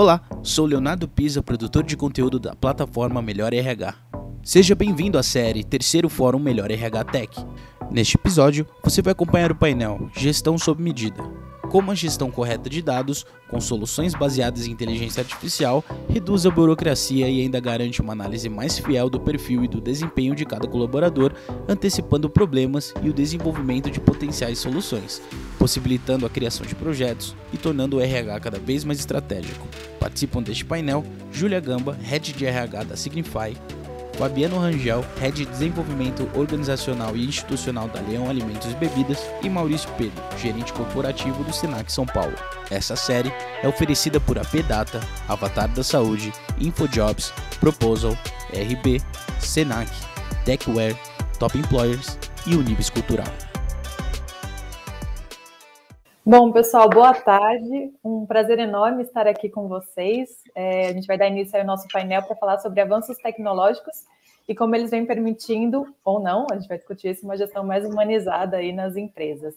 [0.00, 3.94] Olá, sou Leonardo Pisa, produtor de conteúdo da plataforma Melhor RH.
[4.42, 7.46] Seja bem-vindo à série Terceiro Fórum Melhor RH Tech.
[7.90, 11.22] Neste episódio, você vai acompanhar o painel Gestão sob medida,
[11.70, 17.28] como a gestão correta de dados, com soluções baseadas em inteligência artificial, reduz a burocracia
[17.28, 21.32] e ainda garante uma análise mais fiel do perfil e do desempenho de cada colaborador,
[21.68, 25.22] antecipando problemas e o desenvolvimento de potenciais soluções,
[25.60, 29.64] possibilitando a criação de projetos e tornando o RH cada vez mais estratégico.
[30.00, 33.56] Participam deste painel Júlia Gamba, Head de RH da Signify,
[34.20, 39.88] Fabiano Rangel, Head de Desenvolvimento Organizacional e Institucional da Leão Alimentos e Bebidas, e Maurício
[39.96, 42.34] Pedro, Gerente Corporativo do Senac São Paulo.
[42.70, 43.32] Essa série
[43.62, 48.12] é oferecida por AP Data, Avatar da Saúde, InfoJobs, Proposal,
[48.52, 49.00] RB,
[49.38, 49.90] Senac,
[50.44, 50.96] Techware,
[51.38, 53.49] Top Employers e Unibis Cultural.
[56.24, 57.92] Bom, pessoal, boa tarde.
[58.04, 60.28] Um prazer enorme estar aqui com vocês.
[60.54, 64.04] É, a gente vai dar início ao nosso painel para falar sobre avanços tecnológicos
[64.46, 67.86] e como eles vêm permitindo, ou não, a gente vai discutir isso, uma gestão mais
[67.86, 69.54] humanizada aí nas empresas.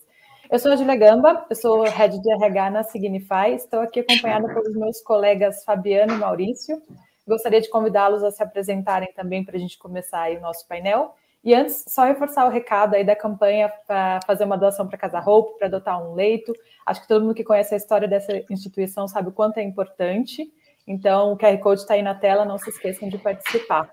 [0.49, 4.47] Eu sou a Julia Gamba, eu sou Head de RH na Signify, estou aqui acompanhada
[4.47, 6.81] pelos meus colegas Fabiano e Maurício.
[7.27, 11.13] Gostaria de convidá-los a se apresentarem também para a gente começar aí o nosso painel.
[11.43, 15.19] E antes, só reforçar o recado aí da campanha para fazer uma doação para Casa
[15.19, 16.53] Hope, para adotar um leito.
[16.85, 20.49] Acho que todo mundo que conhece a história dessa instituição sabe o quanto é importante.
[20.87, 23.89] Então, o QR Code está aí na tela, não se esqueçam de participar.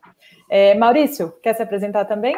[0.48, 2.36] É, Maurício, quer se apresentar também?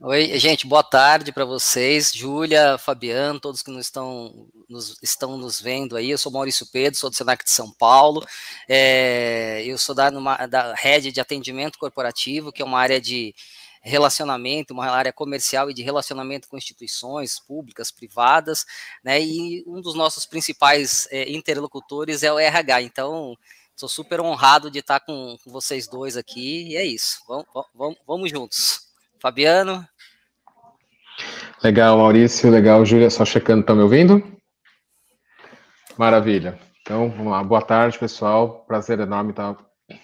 [0.00, 5.60] Oi, gente, boa tarde para vocês, Júlia, Fabiano, todos que nos estão, nos, estão nos
[5.60, 6.10] vendo aí.
[6.10, 8.26] Eu sou Maurício Pedro, sou do Senac de São Paulo.
[8.68, 13.34] É, eu sou da, numa, da rede de atendimento corporativo, que é uma área de
[13.82, 18.64] relacionamento, uma área comercial e de relacionamento com instituições públicas, privadas,
[19.02, 19.20] né?
[19.20, 22.82] E um dos nossos principais é, interlocutores é o RH.
[22.82, 23.36] Então,
[23.74, 26.68] sou super honrado de estar com, vocês dois aqui.
[26.68, 27.18] E é isso.
[27.26, 28.88] Vamos, vamos, vamos juntos.
[29.20, 29.86] Fabiano.
[31.62, 32.50] Legal, Maurício.
[32.50, 33.10] Legal, Júlia.
[33.10, 34.22] Só checando, estão me ouvindo?
[35.98, 36.58] Maravilha.
[36.80, 37.42] Então, vamos lá.
[37.42, 38.64] Boa tarde, pessoal.
[38.66, 39.56] Prazer enorme estar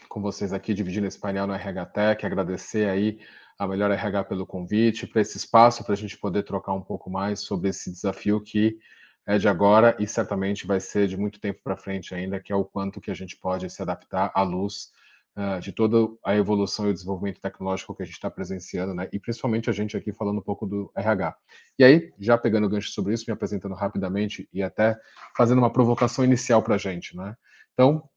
[0.08, 2.26] com vocês aqui, dividindo esse painel no RH Tech.
[2.26, 3.19] Agradecer aí
[3.58, 7.10] a Melhor RH pelo convite, para esse espaço, para a gente poder trocar um pouco
[7.10, 8.78] mais sobre esse desafio que
[9.26, 12.56] é de agora e certamente vai ser de muito tempo para frente ainda, que é
[12.56, 14.91] o quanto que a gente pode se adaptar à luz
[15.36, 19.08] uh, de toda a evolução e o desenvolvimento tecnológico que a gente está presenciando, né?
[19.12, 21.36] E principalmente a gente aqui falando um pouco do RH.
[21.78, 24.98] E aí, já pegando o gancho sobre isso, me apresentando rapidamente e até
[25.36, 27.36] fazendo uma provocação inicial para a gente, né?
[27.75, 28.08] Então,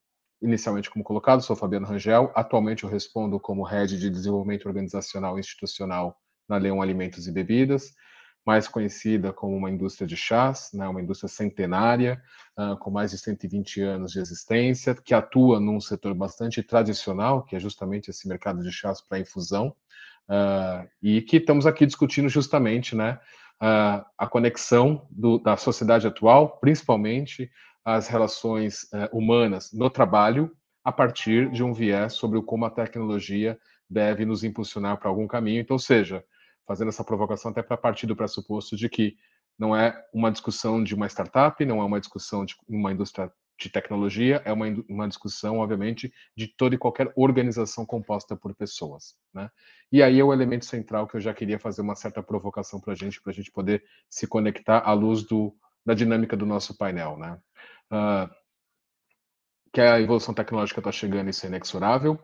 [0.42, 2.30] inicialmente como colocado, sou Fabiano Rangel.
[2.34, 7.94] Atualmente eu respondo como Head de Desenvolvimento Organizacional e Institucional na Leão Alimentos e Bebidas,
[8.44, 12.20] mais conhecida como uma indústria de chás, né, uma indústria centenária,
[12.58, 17.54] uh, com mais de 120 anos de existência, que atua num setor bastante tradicional, que
[17.54, 19.68] é justamente esse mercado de chás para infusão,
[20.28, 23.20] uh, e que estamos aqui discutindo justamente né,
[23.62, 27.48] uh, a conexão do, da sociedade atual, principalmente
[27.84, 30.50] as relações eh, humanas no trabalho
[30.84, 35.60] a partir de um viés sobre como a tecnologia deve nos impulsionar para algum caminho.
[35.60, 36.24] Então, seja,
[36.66, 39.16] fazendo essa provocação até para partir do pressuposto de que
[39.58, 43.68] não é uma discussão de uma startup, não é uma discussão de uma indústria de
[43.68, 49.14] tecnologia, é uma, uma discussão, obviamente, de toda e qualquer organização composta por pessoas.
[49.32, 49.48] Né?
[49.90, 52.92] E aí é o elemento central que eu já queria fazer uma certa provocação para
[52.92, 55.54] a gente, para a gente poder se conectar à luz do,
[55.84, 57.16] da dinâmica do nosso painel.
[57.16, 57.38] Né?
[57.92, 58.28] Uh,
[59.72, 62.18] que a evolução tecnológica está chegando, isso é inexorável,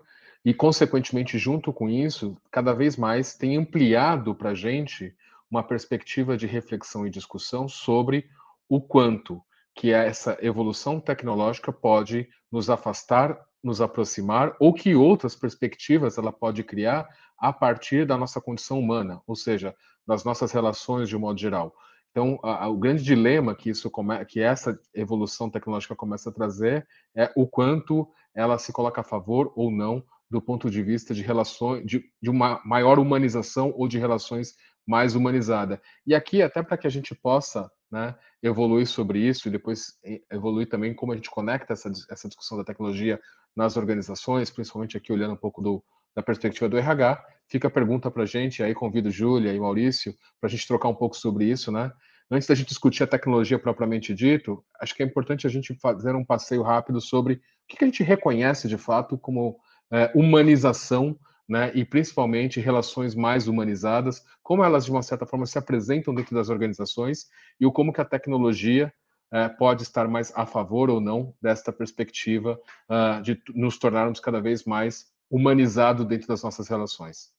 [0.45, 5.15] e, consequentemente, junto com isso, cada vez mais tem ampliado para a gente
[5.51, 8.29] uma perspectiva de reflexão e discussão sobre
[8.69, 9.43] o quanto
[9.75, 16.63] que essa evolução tecnológica pode nos afastar, nos aproximar, ou que outras perspectivas ela pode
[16.63, 19.75] criar a partir da nossa condição humana, ou seja,
[20.07, 21.75] das nossas relações de um modo geral.
[22.11, 26.33] Então, a, a, o grande dilema que isso come, que essa evolução tecnológica começa a
[26.33, 31.15] trazer é o quanto ela se coloca a favor ou não do ponto de vista
[31.15, 34.55] de relações, de, de uma maior humanização ou de relações
[34.87, 35.81] mais humanizada.
[36.07, 39.99] E aqui, até para que a gente possa né, evoluir sobre isso e depois
[40.31, 43.21] evoluir também como a gente conecta essa, essa discussão da tecnologia
[43.57, 45.83] nas organizações, principalmente aqui olhando um pouco do,
[46.15, 50.15] da perspectiva do RH, fica a pergunta para a gente, aí convido Júlia e Maurício
[50.41, 51.91] para a gente trocar um pouco sobre isso, né?
[52.31, 56.15] Antes da gente discutir a tecnologia propriamente dito, acho que é importante a gente fazer
[56.15, 59.59] um passeio rápido sobre o que a gente reconhece de fato como
[59.91, 61.19] é, humanização,
[61.49, 66.35] né, e principalmente relações mais humanizadas, como elas de uma certa forma se apresentam dentro
[66.35, 67.27] das organizações
[67.59, 68.93] e o como que a tecnologia
[69.33, 72.59] é, pode estar mais a favor ou não desta perspectiva
[72.89, 77.33] uh, de nos tornarmos cada vez mais humanizado dentro das nossas relações.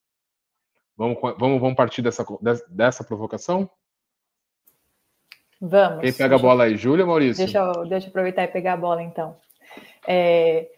[0.96, 2.24] Vamos, vamos, vamos partir dessa,
[2.68, 3.70] dessa provocação?
[5.60, 6.00] Vamos.
[6.00, 6.76] Quem pega a bola aí?
[6.76, 7.44] Júlia Maurício?
[7.44, 9.36] Deixa eu, deixa eu aproveitar e pegar a bola, então.
[10.06, 10.68] É,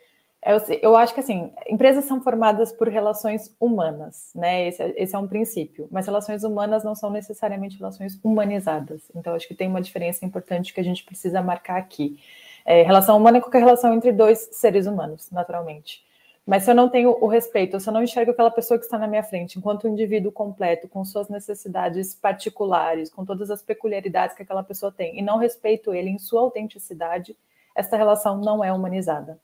[0.44, 4.67] eu, eu, acho que, assim, empresas são formadas por relações humanas, né?
[4.67, 5.87] Esse, esse, é um princípio.
[5.91, 9.03] Mas relações humanas não são necessariamente relações humanizadas.
[9.14, 12.19] Então, acho que tem uma diferença importante que a gente precisa marcar aqui.
[12.64, 16.05] É, relação humana é qualquer relação entre dois seres humanos, naturalmente.
[16.44, 18.98] Mas se eu não tenho o respeito, se eu não enxergo aquela pessoa que está
[18.98, 24.36] na minha frente enquanto um indivíduo completo, com suas necessidades particulares, com todas as peculiaridades
[24.36, 27.36] que aquela pessoa tem, e não respeito ele em sua autenticidade,
[27.74, 29.38] essa relação não é humanizada.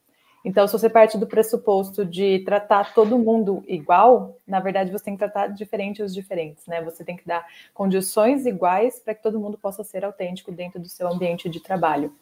[0.44, 5.14] Então, se você parte do pressuposto de tratar todo mundo igual, na verdade você tem
[5.14, 6.80] que tratar diferente os diferentes, né?
[6.82, 10.88] Você tem que dar condições iguais para que todo mundo possa ser autêntico dentro do
[10.88, 12.12] seu ambiente de trabalho.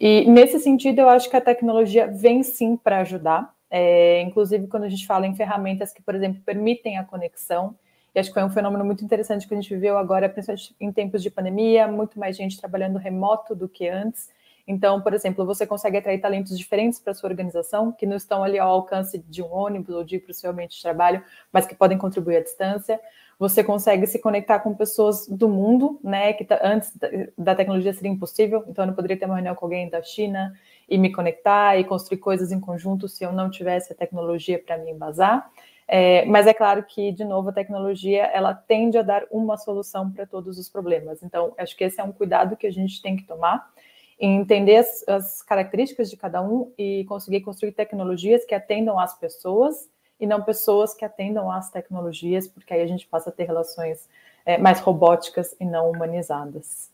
[0.00, 4.84] E nesse sentido, eu acho que a tecnologia vem sim para ajudar, é, inclusive quando
[4.84, 7.74] a gente fala em ferramentas que, por exemplo, permitem a conexão.
[8.14, 10.92] E acho que foi um fenômeno muito interessante que a gente viveu agora, principalmente em
[10.92, 14.30] tempos de pandemia, muito mais gente trabalhando remoto do que antes.
[14.64, 18.60] Então, por exemplo, você consegue atrair talentos diferentes para sua organização, que não estão ali
[18.60, 21.66] ao alcance de um ônibus ou de ir para o seu ambiente de trabalho, mas
[21.66, 23.00] que podem contribuir à distância.
[23.40, 26.32] Você consegue se conectar com pessoas do mundo, né?
[26.32, 26.92] Que antes
[27.36, 28.62] da tecnologia seria impossível.
[28.68, 30.54] Então, eu não poderia ter uma reunião com alguém da China
[30.88, 34.78] e me conectar e construir coisas em conjunto se eu não tivesse a tecnologia para
[34.78, 35.50] me embasar.
[35.86, 40.10] É, mas é claro que, de novo, a tecnologia ela tende a dar uma solução
[40.10, 41.22] para todos os problemas.
[41.22, 43.72] Então, acho que esse é um cuidado que a gente tem que tomar
[44.18, 49.88] entender as, as, características de cada um e conseguir construir tecnologias que atendam às pessoas
[50.18, 54.08] e não pessoas que atendam às tecnologias, porque aí a gente passa a ter relações
[54.46, 56.90] é, mais robóticas e não humanizadas.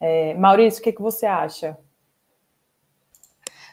[0.00, 1.76] É, Maurício, o que, que você acha?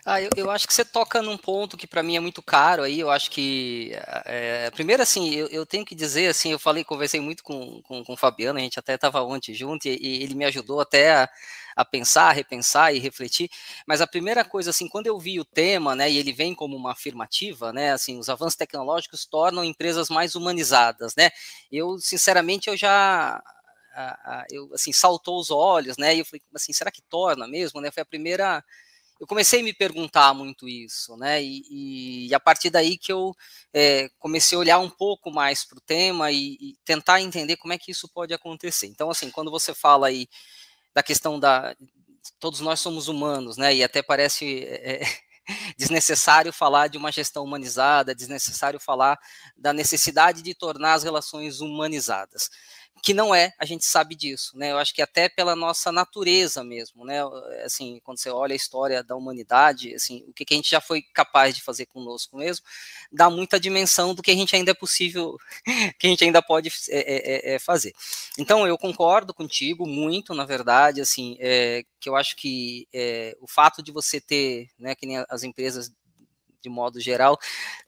[0.07, 2.83] Ah, eu, eu, acho que você toca num ponto que para mim é muito caro
[2.83, 2.99] aí.
[2.99, 3.91] Eu acho que
[4.25, 8.03] é, primeiro assim, eu, eu, tenho que dizer assim, eu falei, conversei muito com, com,
[8.03, 11.11] com o Fabiano, a gente até estava ontem junto e, e, ele me ajudou até
[11.11, 11.29] a,
[11.75, 13.49] a pensar, repensar e refletir.
[13.87, 16.75] Mas a primeira coisa assim, quando eu vi o tema, né, e ele vem como
[16.77, 21.31] uma afirmativa, né, assim, os avanços tecnológicos tornam empresas mais humanizadas, né?
[21.71, 23.41] Eu sinceramente eu já
[24.51, 26.15] eu assim saltou os olhos, né?
[26.15, 27.89] E eu falei assim, será que torna mesmo, né?
[27.91, 28.63] Foi a primeira
[29.19, 31.41] eu comecei a me perguntar muito isso, né?
[31.41, 33.33] E, e a partir daí que eu
[33.73, 37.73] é, comecei a olhar um pouco mais para o tema e, e, tentar entender como
[37.73, 38.87] é que isso pode acontecer.
[38.87, 40.27] Então, assim, quando você fala aí
[40.93, 41.75] da questão da
[42.39, 43.73] todos nós somos humanos, né?
[43.73, 45.01] E até parece é,
[45.77, 49.17] desnecessário falar de uma gestão humanizada, desnecessário falar
[49.55, 52.49] da necessidade de tornar as relações humanizadas
[53.05, 54.71] que não é, a gente sabe disso, né?
[54.71, 57.19] Eu acho que até pela nossa natureza mesmo, né?
[57.63, 61.03] Assim, quando você olha a história da humanidade, assim, o que, a gente já foi
[61.13, 62.65] capaz de fazer conosco mesmo,
[63.11, 65.37] dá muita dimensão do que a gente ainda é possível,
[65.99, 67.93] que a gente ainda pode é, é, é, fazer.
[68.39, 73.45] Então, eu concordo contigo muito, na verdade, assim, é, que eu acho que é, o
[73.47, 75.91] fato de você ter, né, que nem as empresas
[76.65, 77.37] de modo geral.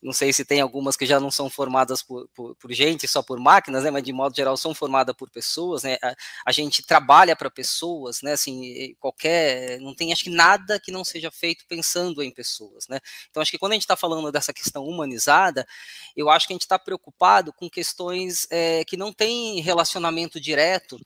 [0.01, 3.23] Não sei se tem algumas que já não são formadas por, por, por gente, só
[3.23, 3.91] por máquinas, né?
[3.91, 5.97] Mas de modo geral são formadas por pessoas, né?
[6.01, 6.15] A,
[6.45, 8.33] a gente trabalha para pessoas, né?
[8.33, 12.99] Assim, qualquer, não tem acho que nada que não seja feito pensando em pessoas, né?
[13.29, 15.67] Então acho que quando a gente está falando dessa questão humanizada,
[16.15, 20.99] eu acho que a gente está preocupado com questões é, que não têm relacionamento direto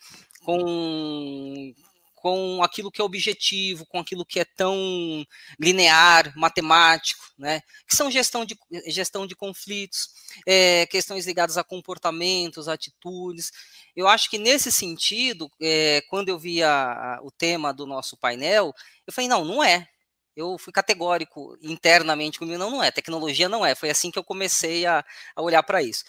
[0.44, 1.74] com
[2.22, 5.26] com aquilo que é objetivo, com aquilo que é tão
[5.60, 7.62] linear, matemático, né?
[7.88, 10.10] Que são gestão de, gestão de conflitos,
[10.46, 13.52] é, questões ligadas a comportamentos, atitudes.
[13.96, 18.16] Eu acho que nesse sentido, é, quando eu vi a, a, o tema do nosso
[18.16, 18.72] painel,
[19.08, 19.88] eu falei, não, não é.
[20.36, 22.92] Eu fui categórico internamente comigo, não, não é.
[22.92, 23.74] Tecnologia não é.
[23.74, 25.04] Foi assim que eu comecei a,
[25.36, 26.04] a olhar para isso.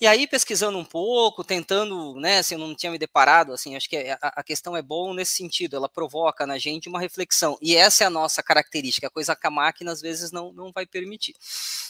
[0.00, 3.88] E aí, pesquisando um pouco, tentando, né, assim, eu não tinha me deparado, assim, acho
[3.88, 7.74] que a, a, questão é boa nesse sentido, ela provoca na gente uma reflexão, e
[7.74, 11.34] essa é a nossa característica, coisa que a máquina às vezes não, não vai permitir.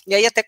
[0.07, 0.43] E aí até,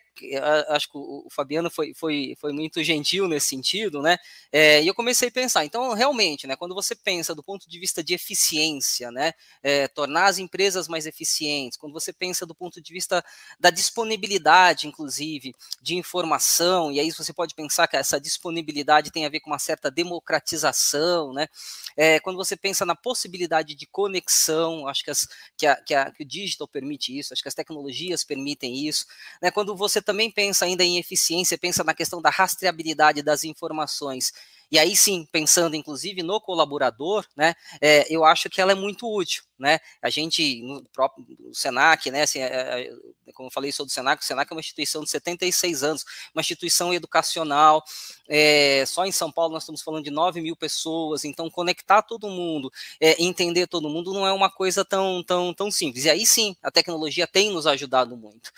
[0.70, 4.16] acho que o, Fabiano foi, foi, foi muito gentil nesse sentido, né,
[4.50, 7.78] é, e eu comecei a pensar, então, realmente, né, quando você pensa do ponto de
[7.78, 12.80] vista de eficiência, né, é, tornar as empresas mais eficientes, quando você pensa do ponto
[12.80, 13.22] de vista
[13.58, 19.26] da disponibilidade, inclusive, de informação, e aí você pode pode pensar que essa disponibilidade tem
[19.26, 21.48] a ver com uma certa democratização, né?
[21.96, 26.10] É, quando você pensa na possibilidade de conexão, acho que, as, que, a, que, a,
[26.10, 29.06] que, o digital permite isso, acho que as tecnologias permitem isso,
[29.42, 29.50] né?
[29.50, 34.32] Quando você também pensa ainda em eficiência, pensa na questão da rastreabilidade das informações
[34.70, 39.06] E aí sim, pensando inclusive no colaborador, né, é, eu acho que ela é muito
[39.12, 39.78] útil, né?
[40.00, 42.90] A gente no próprio Senac, né, assim, é,
[43.34, 46.40] como eu falei, sou do Senac, o Senac é uma instituição de 76 anos, uma
[46.40, 47.82] instituição educacional,
[48.86, 52.72] só em São Paulo nós estamos falando de 9 mil pessoas, então conectar todo mundo,
[53.18, 56.04] entender todo mundo não é uma coisa tão, tão, tão simples.
[56.04, 58.50] E aí sim, a tecnologia tem nos ajudado muito.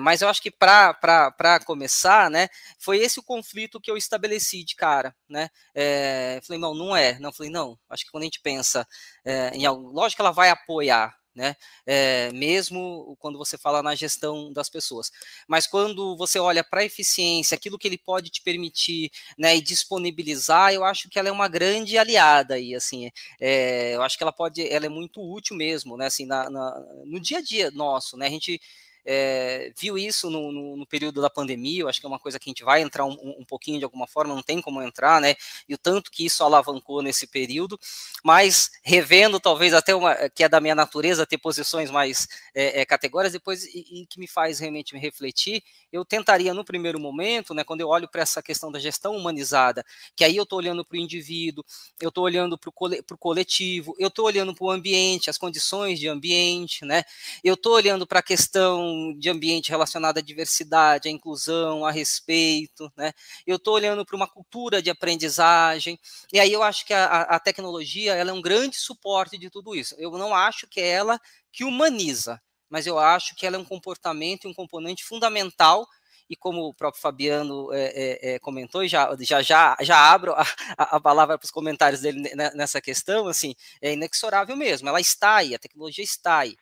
[0.00, 4.74] Mas eu acho que para começar, né, foi esse o conflito que eu estabeleci de
[4.76, 5.48] cara, né?
[5.74, 7.18] É, falei, não, não é.
[7.18, 8.86] Não, falei, não, acho que quando a gente pensa
[9.24, 11.54] é, em algo, lógico que ela vai apoiar, né?
[11.86, 15.10] É, mesmo quando você fala na gestão das pessoas.
[15.48, 19.60] Mas quando você olha para a eficiência, aquilo que ele pode te permitir, né, e
[19.60, 23.10] disponibilizar, eu acho que ela é uma grande aliada aí, assim,
[23.40, 26.80] é, eu acho que ela pode, ela é muito útil mesmo, né, assim, na, na,
[27.06, 28.60] no dia a dia nosso, né, a gente
[29.04, 32.38] é, viu isso no, no, no, período da pandemia, eu acho que é uma coisa
[32.38, 35.20] que a gente vai entrar um, um, pouquinho de alguma forma, não tem como entrar,
[35.20, 35.34] né?
[35.68, 37.78] E o tanto que isso alavancou nesse período,
[38.24, 42.86] mas revendo talvez até uma que é da minha natureza ter posições mais é, é,
[43.30, 47.64] depois e, e, que me faz realmente me refletir, eu tentaria no primeiro momento, né,
[47.64, 50.96] quando eu olho para essa questão da gestão humanizada, que aí eu estou olhando para
[50.96, 51.64] o indivíduo,
[52.00, 56.08] eu estou olhando para o coletivo, eu estou olhando para o ambiente, as condições de
[56.08, 57.02] ambiente, né?
[57.42, 62.92] Eu estou olhando para a questão de ambiente relacionado à diversidade, à inclusão, a respeito,
[62.96, 63.12] né?
[63.46, 65.98] Eu estou olhando para uma cultura de aprendizagem,
[66.32, 69.74] e aí eu acho que a, a tecnologia ela é um grande suporte de tudo
[69.74, 69.94] isso.
[69.98, 71.20] Eu não acho que é ela
[71.52, 75.86] que humaniza, mas eu acho que ela é um comportamento e um componente fundamental
[76.30, 80.44] e como o próprio Fabiano é, é, é comentou, já, já, já, já abro a,
[80.78, 85.54] a palavra para os comentários dele nessa questão, assim, é inexorável mesmo, ela está aí,
[85.54, 86.56] a tecnologia está aí.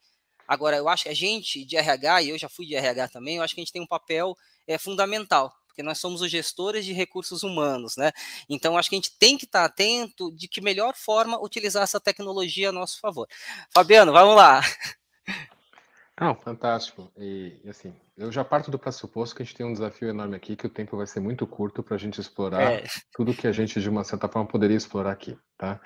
[0.49, 3.37] Agora, eu acho que a gente de RH, e eu já fui de RH também,
[3.37, 4.35] eu acho que a gente tem um papel
[4.67, 8.11] é, fundamental, porque nós somos os gestores de recursos humanos, né?
[8.49, 12.01] Então, acho que a gente tem que estar atento de que melhor forma utilizar essa
[12.01, 13.29] tecnologia a nosso favor.
[13.75, 14.63] Fabiano, vamos lá.
[16.21, 17.13] Não, fantástico.
[17.17, 20.57] E, assim, eu já parto do pressuposto que a gente tem um desafio enorme aqui,
[20.57, 22.85] que o tempo vai ser muito curto para a gente explorar é.
[23.15, 25.81] tudo que a gente, de uma certa forma, poderia explorar aqui, tá?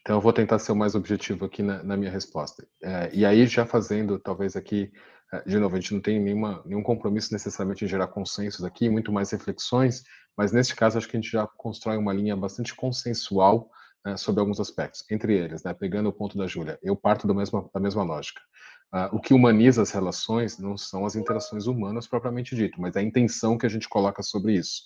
[0.00, 2.66] Então, eu vou tentar ser o mais objetivo aqui na, na minha resposta.
[2.82, 4.92] É, e aí, já fazendo, talvez aqui,
[5.32, 8.90] é, de novo, a gente não tem nenhuma, nenhum compromisso necessariamente em gerar consensos aqui,
[8.90, 10.02] muito mais reflexões,
[10.36, 13.70] mas neste caso, acho que a gente já constrói uma linha bastante consensual
[14.04, 15.04] né, sobre alguns aspectos.
[15.10, 18.40] Entre eles, né, pegando o ponto da Júlia, eu parto da mesma, da mesma lógica.
[18.92, 23.02] Uh, o que humaniza as relações não são as interações humanas propriamente dito, mas a
[23.02, 24.84] intenção que a gente coloca sobre isso.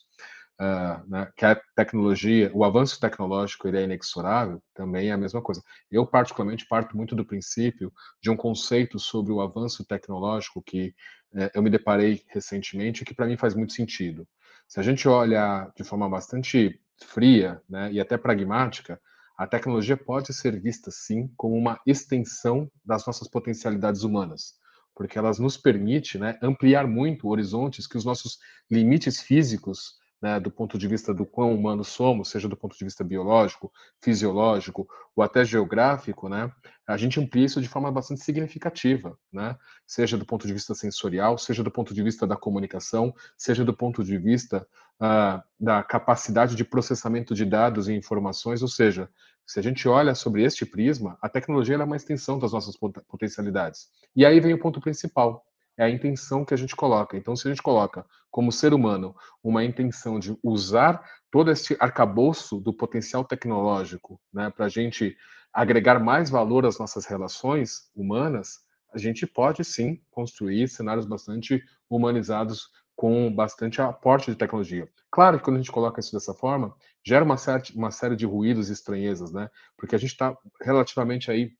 [0.60, 5.40] Uh, né, que a tecnologia, o avanço tecnológico ele é inexorável, também é a mesma
[5.40, 5.62] coisa.
[5.90, 10.94] Eu, particularmente, parto muito do princípio de um conceito sobre o avanço tecnológico que
[11.34, 14.26] uh, eu me deparei recentemente, que para mim faz muito sentido.
[14.68, 19.00] Se a gente olha de forma bastante fria né, e até pragmática,
[19.36, 24.54] a tecnologia pode ser vista, sim, como uma extensão das nossas potencialidades humanas,
[24.94, 28.38] porque elas nos permite né, ampliar muito horizontes que os nossos
[28.70, 32.84] limites físicos né, do ponto de vista do quão humanos somos, seja do ponto de
[32.84, 36.50] vista biológico, fisiológico ou até geográfico, né,
[36.86, 41.36] a gente amplia isso de forma bastante significativa, né, seja do ponto de vista sensorial,
[41.36, 44.64] seja do ponto de vista da comunicação, seja do ponto de vista
[45.00, 49.10] uh, da capacidade de processamento de dados e informações, ou seja,
[49.44, 52.76] se a gente olha sobre este prisma, a tecnologia é uma extensão das nossas
[53.08, 53.88] potencialidades.
[54.14, 55.44] E aí vem o ponto principal,
[55.78, 57.16] é a intenção que a gente coloca.
[57.16, 62.60] Então, se a gente coloca como ser humano uma intenção de usar todo esse arcabouço
[62.60, 65.16] do potencial tecnológico né, para a gente
[65.52, 68.60] agregar mais valor às nossas relações humanas,
[68.94, 74.88] a gente pode sim construir cenários bastante humanizados com bastante aporte de tecnologia.
[75.10, 76.74] Claro que quando a gente coloca isso dessa forma,
[77.04, 79.50] gera uma, certa, uma série de ruídos e estranhezas, né?
[79.76, 81.52] Porque a gente está relativamente aí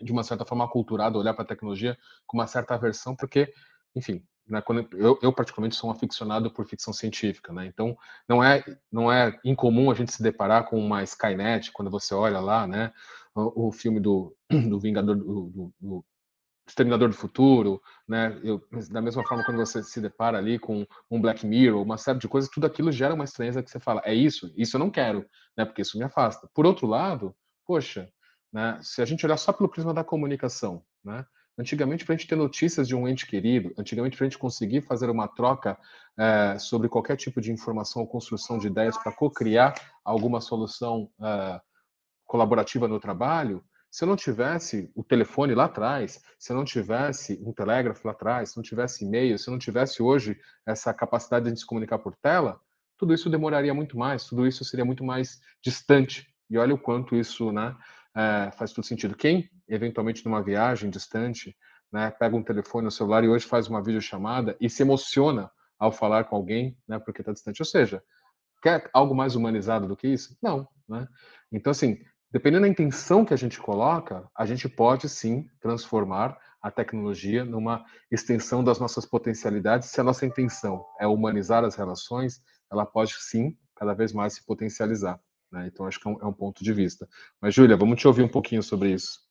[0.00, 3.52] de uma certa forma aculturado olhar para a tecnologia com uma certa aversão, porque,
[3.94, 4.62] enfim, né,
[4.92, 7.66] eu, eu, particularmente sou um aficionado por ficção científica, né?
[7.66, 7.96] Então
[8.28, 8.62] não é
[8.92, 12.92] não é incomum a gente se deparar com uma Skynet quando você olha lá, né?
[13.34, 14.36] O, o filme do,
[14.70, 16.04] do Vingador do, do, do
[16.68, 18.40] Exterminador do Futuro, né?
[18.42, 18.60] Eu,
[18.90, 22.28] da mesma forma quando você se depara ali com um Black Mirror, uma série de
[22.28, 25.24] coisas, tudo aquilo gera uma estranheza que você fala, é isso, isso eu não quero,
[25.56, 25.64] né?
[25.64, 26.48] Porque isso me afasta.
[26.54, 27.34] Por outro lado,
[27.64, 28.08] poxa,
[28.56, 28.78] né?
[28.82, 31.26] Se a gente olhar só pelo prisma da comunicação, né?
[31.58, 34.80] Antigamente, para a gente ter notícias de um ente querido, antigamente, para a gente conseguir
[34.80, 35.78] fazer uma troca
[36.18, 41.60] é, sobre qualquer tipo de informação ou construção de ideias para co-criar alguma solução é,
[42.24, 47.38] colaborativa no trabalho, se eu não tivesse o telefone lá atrás, se eu não tivesse
[47.44, 50.34] um telégrafo lá atrás, se não tivesse e-mail, se eu não tivesse hoje
[50.66, 52.58] essa capacidade de se comunicar por tela,
[52.96, 56.26] tudo isso demoraria muito mais, tudo isso seria muito mais distante.
[56.48, 57.76] E olha o quanto isso né,
[58.16, 59.14] é, faz todo sentido.
[59.14, 61.54] Quem, eventualmente, numa viagem distante,
[61.92, 65.92] né, pega um telefone no celular e hoje faz uma videochamada e se emociona ao
[65.92, 67.60] falar com alguém, né, porque está distante.
[67.60, 68.02] Ou seja,
[68.62, 70.36] quer algo mais humanizado do que isso?
[70.42, 70.66] Não.
[70.88, 71.06] Né?
[71.52, 71.98] Então, assim,
[72.32, 77.84] dependendo da intenção que a gente coloca, a gente pode sim transformar a tecnologia numa
[78.10, 79.90] extensão das nossas potencialidades.
[79.90, 82.42] Se a nossa intenção é humanizar as relações,
[82.72, 85.20] ela pode sim cada vez mais se potencializar.
[85.56, 85.70] Né?
[85.72, 87.08] Então, acho que é um, é um ponto de vista.
[87.40, 89.24] Mas, Júlia, vamos te ouvir um pouquinho sobre isso.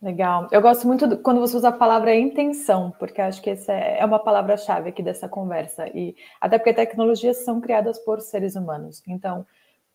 [0.00, 0.48] Legal.
[0.50, 4.00] Eu gosto muito do, quando você usa a palavra intenção, porque acho que essa é,
[4.00, 5.88] é uma palavra-chave aqui dessa conversa.
[5.96, 9.02] E até porque tecnologias são criadas por seres humanos.
[9.06, 9.46] Então,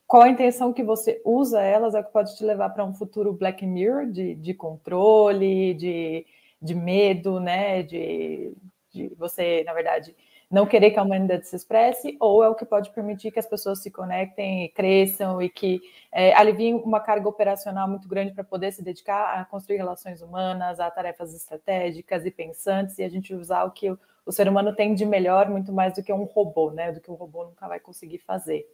[0.07, 2.93] qual a intenção que você usa elas é o que pode te levar para um
[2.93, 6.25] futuro Black Mirror de, de controle, de,
[6.61, 7.83] de medo, né?
[7.83, 8.53] De,
[8.93, 10.15] de você, na verdade,
[10.49, 13.45] não querer que a humanidade se expresse, ou é o que pode permitir que as
[13.45, 18.71] pessoas se conectem cresçam e que é, aliviem uma carga operacional muito grande para poder
[18.71, 23.65] se dedicar a construir relações humanas, a tarefas estratégicas e pensantes, e a gente usar
[23.65, 26.71] o que o, o ser humano tem de melhor muito mais do que um robô,
[26.71, 26.91] né?
[26.91, 28.65] Do que o robô nunca vai conseguir fazer.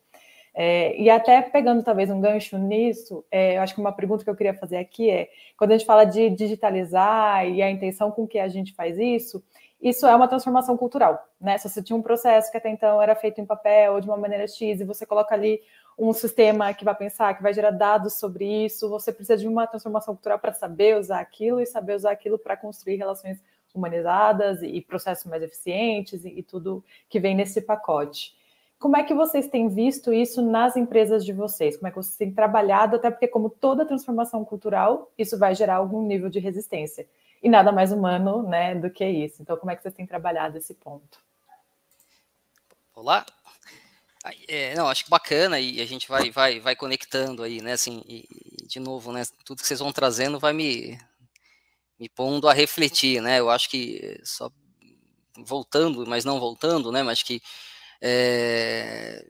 [0.56, 4.30] É, e até pegando talvez um gancho nisso, é, eu acho que uma pergunta que
[4.30, 8.28] eu queria fazer aqui é: quando a gente fala de digitalizar e a intenção com
[8.28, 9.44] que a gente faz isso,
[9.84, 11.58] isso é uma transformação cultural, né?
[11.58, 14.16] Se você tinha um processo que até então era feito em papel ou de uma
[14.16, 15.60] maneira X e você coloca ali
[16.00, 19.68] um sistema que vai pensar, que vai gerar dados sobre isso, você precisa de uma
[19.68, 23.44] transformação cultural para saber usar aquilo e saber usar aquilo para construir relações
[23.76, 28.34] humanizadas e processos mais eficientes e, e tudo que vem nesse pacote.
[28.80, 31.76] Como é que vocês têm visto isso nas empresas de vocês?
[31.76, 32.96] Como é que vocês têm trabalhado?
[32.96, 37.06] Até porque, como toda transformação cultural, isso vai gerar algum nível de resistência
[37.44, 39.42] e nada mais humano né, do que isso.
[39.42, 41.20] Então, como é que vocês têm trabalhado esse ponto?
[42.96, 43.26] Olá.
[44.48, 47.74] É, não, acho que bacana e a gente vai, vai, vai conectando aí, né?
[47.74, 48.26] Assim, e,
[48.66, 49.24] de novo, né?
[49.44, 50.98] Tudo que vocês vão trazendo vai me,
[52.00, 53.42] me pondo a refletir, né?
[53.42, 54.50] Eu acho que só
[55.40, 57.04] voltando, mas não voltando, né?
[57.04, 57.42] Mas que
[58.02, 59.26] é,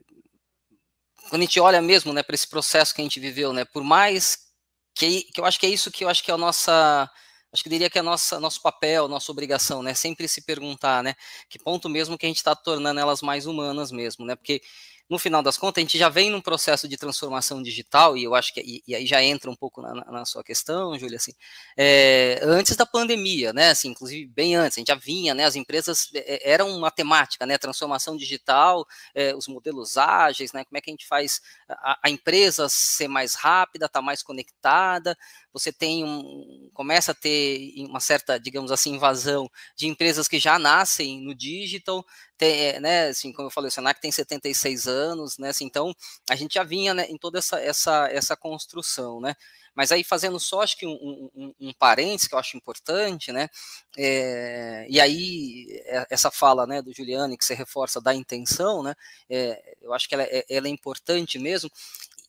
[1.28, 3.64] quando a gente olha mesmo, né, para esse processo que a gente viveu, né?
[3.64, 4.52] Por mais
[4.94, 7.10] que, que eu acho que é isso que eu acho que é a nossa
[7.54, 9.94] acho que diria que é nossa, nosso papel, nossa obrigação, né?
[9.94, 11.14] Sempre se perguntar, né?
[11.48, 14.34] Que ponto mesmo que a gente está tornando elas mais humanas mesmo, né?
[14.34, 14.60] Porque
[15.08, 18.34] no final das contas, a gente já vem num processo de transformação digital, e eu
[18.34, 21.32] acho que e, e aí já entra um pouco na, na sua questão, Júlia, assim,
[21.76, 25.56] é, antes da pandemia, né, assim, inclusive bem antes, a gente já vinha, né, as
[25.56, 30.80] empresas é, eram uma temática, né, transformação digital, é, os modelos ágeis, né, como é
[30.80, 35.16] que a gente faz a, a empresa ser mais rápida, estar tá mais conectada,
[35.52, 40.58] você tem um, começa a ter uma certa, digamos assim, invasão de empresas que já
[40.58, 42.04] nascem no digital,
[42.36, 45.94] tem, eh, né, assim, como eu falei, o Senac tem 76 anos, né, assim, então
[46.28, 49.34] a gente já vinha né, em toda essa, essa, essa construção, né,
[49.74, 53.48] mas aí fazendo só, acho que um, um, um parênteses que eu acho importante, né,
[53.96, 58.94] é, e aí essa fala, né, do Juliane, que você reforça da intenção, né,
[59.28, 61.70] é, eu acho que ela é, ela é importante mesmo,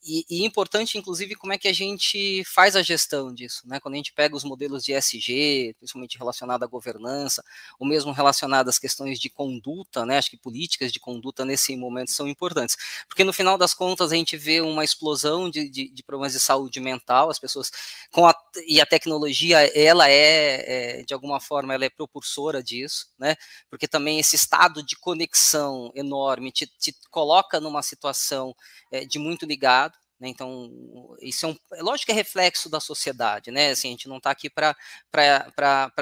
[0.08, 3.80] e, e, importante, inclusive, como é que a gente faz a gestão disso, né?
[3.80, 7.44] Quando a gente pega os modelos de SG, principalmente relacionado à governança,
[7.80, 10.20] ou mesmo relacionado às questões de conduta, né?
[10.20, 14.15] Acho que políticas de conduta nesse momento são importantes, porque no final das contas a
[14.15, 17.72] gente vê uma explosão de, de, de problemas de saúde mental, as pessoas
[18.12, 18.36] com a,
[18.68, 23.36] e a tecnologia, ela é, é, de alguma forma, ela é propulsora disso, né?
[23.72, 28.56] Porque também esse estado de conexão enorme te, te coloca numa situação
[28.91, 30.30] é, de muito ligado né?
[30.30, 30.71] Então,
[31.19, 33.71] isso é, um, é lógico que é reflexo da sociedade, né?
[33.71, 34.75] Assim, a gente não está aqui para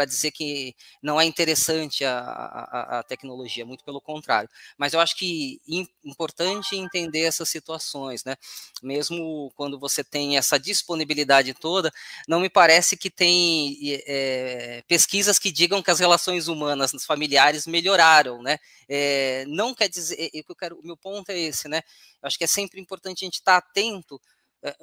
[0.07, 4.49] dizer que não é interessante a, a, a, tecnologia, muito pelo contrário.
[4.77, 8.35] Mas eu acho que é importante entender essas situações, né?
[8.83, 11.91] Mesmo quando você tem essa disponibilidade toda,
[12.27, 18.43] não me parece que tem é, pesquisas que digam que as relações humanas familiares melhoraram,
[18.43, 18.59] né?
[18.87, 21.81] É, não quer dizer, eu quero, o meu ponto é esse, né?
[22.23, 24.19] Eu acho que é sempre importante a gente estar atento
[24.65, 24.73] é,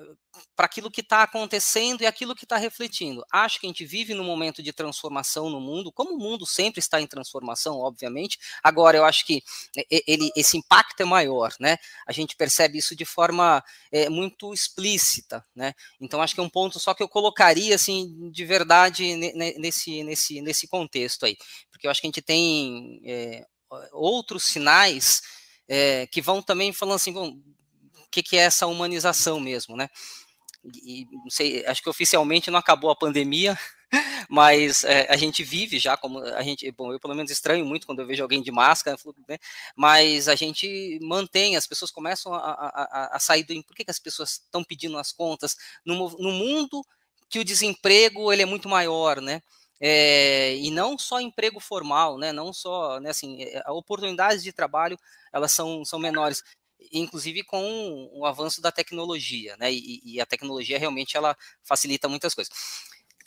[0.55, 3.24] para aquilo que está acontecendo e aquilo que está refletindo.
[3.33, 6.81] Acho que a gente vive num momento de transformação no mundo, como o mundo sempre
[6.81, 8.38] está em transformação, obviamente.
[8.62, 9.42] Agora, eu acho que
[9.90, 11.79] ele, esse impacto é maior, né?
[12.07, 15.72] A gente percebe isso de forma é, muito explícita, né?
[15.98, 19.16] Então, acho que é um ponto só que eu colocaria, assim, de verdade
[19.57, 21.38] nesse, nesse, nesse contexto aí,
[21.70, 23.46] porque eu acho que a gente tem é,
[23.92, 25.22] outros sinais
[25.70, 29.88] é, que vão também falando assim, bom, o que, que é essa humanização mesmo, né?
[30.85, 33.56] E, não sei, acho que oficialmente não acabou a pandemia,
[34.28, 37.87] mas é, a gente vive já como a gente, bom, eu pelo menos estranho muito
[37.87, 38.96] quando eu vejo alguém de máscara,
[39.28, 39.38] né?
[39.76, 43.62] mas a gente mantém, as pessoas começam a, a, a sair do.
[43.62, 45.56] Por que, que as pessoas estão pedindo as contas
[45.87, 46.85] no, no mundo
[47.28, 49.40] que o desemprego ele é muito maior, né?
[49.80, 52.32] É, e não só emprego formal, né?
[52.32, 54.98] Não só, né, assim, eh, oportunidades de trabalho
[55.32, 56.42] elas são, são menores
[56.92, 59.72] inclusive com o avanço da tecnologia, né?
[59.72, 62.52] E, e, a tecnologia realmente ela facilita muitas coisas.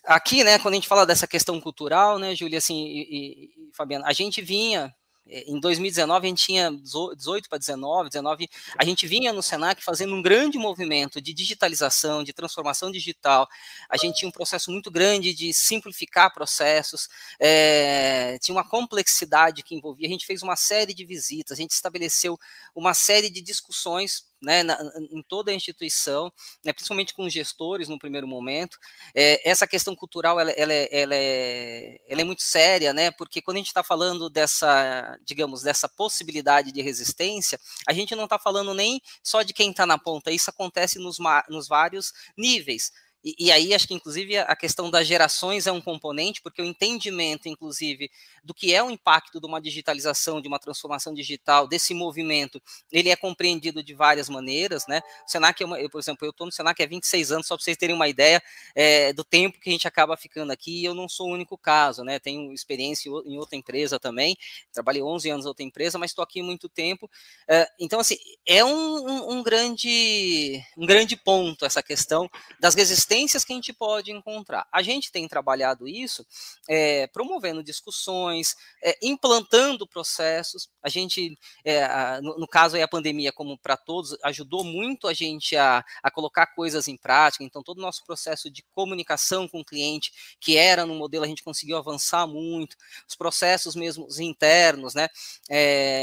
[0.06, 4.06] Aqui, né, quando a gente fala dessa questão cultural, né, Júlia, assim, e, e, Fabiana,
[4.08, 4.94] a gente vinha
[5.26, 10.14] em 2019 a gente tinha 18 para 19, 19, a gente vinha no Senac fazendo
[10.14, 13.48] um grande movimento de digitalização, de transformação digital.
[13.90, 17.08] A gente tinha um processo muito grande de simplificar processos,
[17.40, 20.08] é, tinha uma complexidade que envolvia.
[20.08, 22.38] A gente fez uma série de visitas, a gente estabeleceu
[22.76, 24.78] uma série de discussões né, na,
[25.12, 26.32] em toda a instituição,
[26.64, 28.78] né, principalmente com gestores no primeiro momento.
[29.16, 33.42] É, essa questão cultural ela, ela, é, ela, é, ela é muito séria, né, porque
[33.42, 38.38] quando a gente está falando dessa, digamos, dessa possibilidade de resistência, a gente não está
[38.38, 41.18] falando nem só de quem está na ponta, isso acontece nos,
[41.50, 42.92] nos vários níveis.
[43.24, 46.66] E, e, aí acho que inclusive a questão das gerações é um componente, porque o
[46.66, 48.12] entendimento, inclusive,
[48.44, 53.10] do que é o impacto de uma digitalização, de uma transformação digital, desse movimento, ele
[53.10, 55.02] é compreendido de várias maneiras, né?
[55.26, 57.56] O Senac, é uma, eu, por exemplo, eu estou no Senac há 26 anos, só
[57.56, 58.44] para vocês terem uma ideia
[58.76, 61.58] é, do tempo que a gente acaba ficando aqui, e eu não sou o único
[61.58, 62.20] caso, né?
[62.20, 64.36] Tenho experiência em outra empresa também,
[64.74, 67.10] trabalhei 11 anos em outra empresa, mas estou aqui muito tempo.
[67.48, 73.13] É, então, assim, é um, um, um, grande, um grande ponto essa questão das resistências
[73.14, 74.68] resistências que a gente pode encontrar.
[74.72, 76.26] A gente tem trabalhado isso
[76.68, 80.70] é, promovendo discussões, é, implantando processos.
[80.82, 85.14] A gente, é, no, no, caso aí a pandemia, como para todos, ajudou muito a
[85.14, 87.44] gente a, a colocar coisas em prática.
[87.44, 91.28] Então, todo o nosso processo de comunicação com o cliente, que era no modelo, a
[91.28, 92.76] gente conseguiu avançar muito.
[93.08, 95.08] Os processos mesmo internos, né?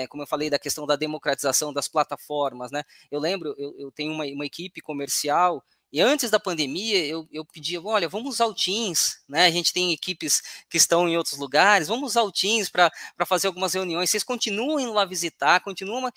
[0.08, 2.82] como eu falei da questão da democratização das plataformas, né?
[3.10, 7.44] Eu lembro, eu, eu tenho uma, uma equipe comercial e antes da pandemia, eu, eu
[7.44, 9.46] pedia, olha, vamos usar o Teams, né?
[9.46, 12.90] A gente tem equipes que estão em outros lugares, vamos usar o Teams para
[13.26, 14.10] fazer algumas reuniões.
[14.10, 16.10] Vocês continuam indo lá visitar, continuam.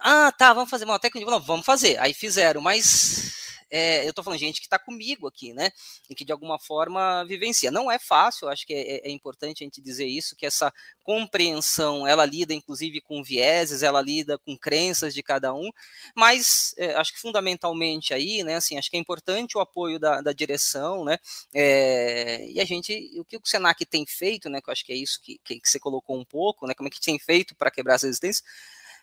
[0.00, 1.30] Ah, tá, vamos fazer uma técnica.
[1.30, 1.98] Não, vamos fazer.
[1.98, 5.70] Aí fizeram, mas é, eu estou falando gente que está comigo aqui, né?
[6.08, 7.70] E que de alguma forma vivencia.
[7.70, 12.06] Não é fácil, acho que é, é, importante a gente dizer isso, que essa compreensão,
[12.06, 15.70] ela lida inclusive com vieses, ela lida com crenças de cada um,
[16.14, 20.20] mas é, acho que fundamentalmente aí, né, assim, acho que é importante o apoio da,
[20.20, 21.18] da direção, né,
[21.54, 24.92] é, e a gente, o que o Senac tem feito, né, que eu acho que
[24.92, 27.54] é isso que, que, que você colocou um pouco, né, como é que tem feito
[27.54, 28.44] para quebrar essa resistência,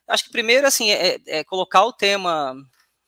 [0.07, 2.55] acho que primeiro, assim, é, é colocar o tema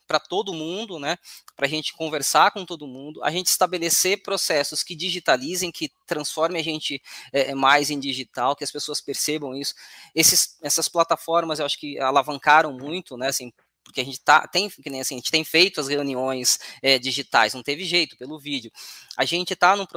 [0.08, 1.18] para todo mundo, né?
[1.56, 6.62] Para a gente conversar com todo mundo, a gente estabelecer processos que digitalizem, que transformem
[6.62, 9.74] a gente é, mais em digital, que as pessoas percebam isso.
[10.14, 13.28] Esses, essas plataformas, eu acho que alavancaram muito, né?
[13.28, 13.52] Assim,
[13.86, 17.00] porque a gente tá, tem, que nem assim, a gente tem feito as reuniões é,
[17.00, 18.72] digitais, não teve jeito pelo vídeo.
[19.16, 19.88] A gente está no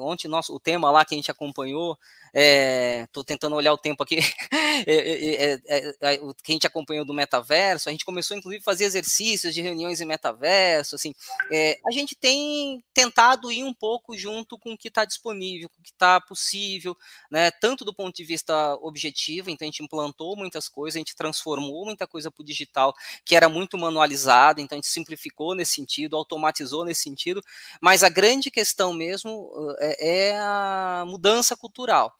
[0.00, 1.98] ontem nosso o tema lá que a gente acompanhou
[2.34, 4.16] Estou é, tentando olhar o tempo aqui.
[4.86, 8.84] é, é, o que a gente acompanhou do metaverso, a gente começou, inclusive, a fazer
[8.84, 10.94] exercícios de reuniões em metaverso.
[10.94, 11.14] Assim,
[11.86, 15.82] a gente tem tentado ir um pouco junto com o que está disponível, com o
[15.82, 16.96] que está possível,
[17.30, 21.14] né, tanto do ponto de vista objetivo, então a gente implantou muitas coisas, a gente
[21.14, 22.94] transformou muita coisa para o digital
[23.32, 27.42] que era muito manualizado, então a gente simplificou nesse sentido, automatizou nesse sentido,
[27.80, 32.14] mas a grande questão mesmo é a mudança cultural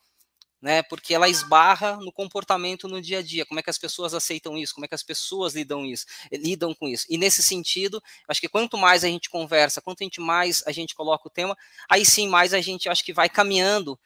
[0.62, 0.81] né?
[0.85, 3.44] Porque ela esbarra no comportamento no dia a dia.
[3.44, 4.72] Como é que as pessoas aceitam isso?
[4.72, 6.07] Como é que as pessoas lidam isso?
[6.31, 7.05] Lidam com isso?
[7.11, 10.70] E nesse sentido, acho que quanto mais a gente conversa, quanto a gente mais a
[10.70, 11.59] gente coloca o tema,
[11.90, 13.98] aí sim mais a gente acho que vai caminhando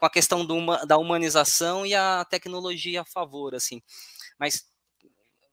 [0.00, 0.44] com a questão
[0.84, 3.80] da humanização e a tecnologia a favor, assim.
[4.36, 4.71] Mas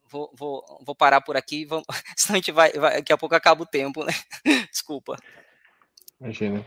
[0.09, 1.85] vou, vou, vou parar por aqui, vamos,
[2.17, 4.13] senão a gente vai, vai, daqui a pouco acaba o tempo, né?
[4.71, 5.15] Desculpa.
[6.19, 6.65] Imagina.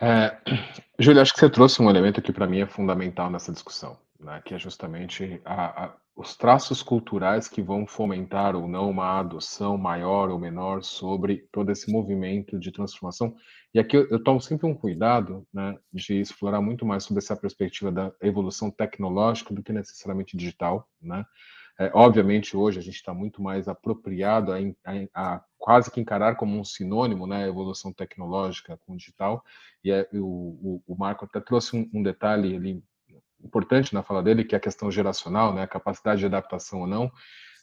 [0.00, 0.36] É,
[0.98, 4.40] Júlia, acho que você trouxe um elemento que para mim é fundamental nessa discussão, né,
[4.44, 9.76] que é justamente a, a, os traços culturais que vão fomentar ou não uma adoção
[9.76, 13.34] maior ou menor sobre todo esse movimento de transformação.
[13.74, 17.36] E aqui eu, eu tomo sempre um cuidado né, de explorar muito mais sobre essa
[17.36, 21.24] perspectiva da evolução tecnológica do que necessariamente digital, né?
[21.80, 26.36] É, obviamente, hoje a gente está muito mais apropriado a, a, a, quase que encarar
[26.36, 29.42] como um sinônimo né, a evolução tecnológica com o digital.
[29.82, 32.84] E é, o, o, o, Marco até trouxe um, um, detalhe ali
[33.42, 36.86] importante na fala dele, que é a questão geracional, né, a capacidade de adaptação ou
[36.86, 37.10] não.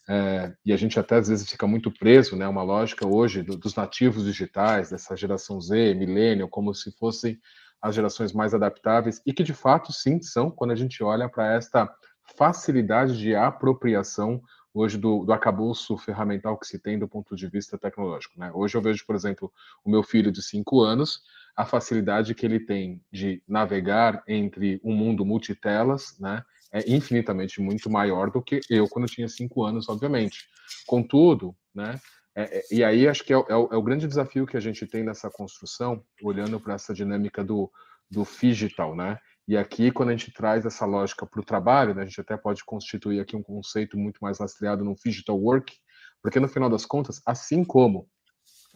[0.08, 3.56] é, e a gente até às vezes fica muito preso, né, uma lógica hoje do,
[3.56, 7.38] dos nativos digitais, dessa geração Z, millennial, como se fossem
[7.80, 11.54] as gerações mais adaptáveis, e que de fato sim são, quando a gente olha para
[11.54, 11.88] esta
[12.36, 17.78] facilidade de apropriação hoje do, do acabouço ferramental que se tem do ponto de vista
[17.78, 18.38] tecnológico.
[18.38, 18.50] Né?
[18.54, 19.52] Hoje eu vejo, por exemplo,
[19.84, 21.22] o meu filho de cinco anos,
[21.56, 26.44] a facilidade que ele tem de navegar entre um mundo multitelas, né?
[26.72, 30.46] é infinitamente muito maior do que eu quando tinha cinco anos, obviamente.
[30.86, 31.98] Contudo, né?
[32.34, 34.86] É, é, e aí acho que é, é, é, o, grande desafio que a gente
[34.86, 37.70] tem nessa construção, olhando para essa dinâmica do,
[38.08, 39.18] do digital, né?
[39.48, 42.36] E aqui, quando a gente traz essa lógica para o trabalho, né, a gente até
[42.36, 45.74] pode constituir aqui um conceito muito mais lastreado no digital work,
[46.22, 48.06] porque no final das contas, assim como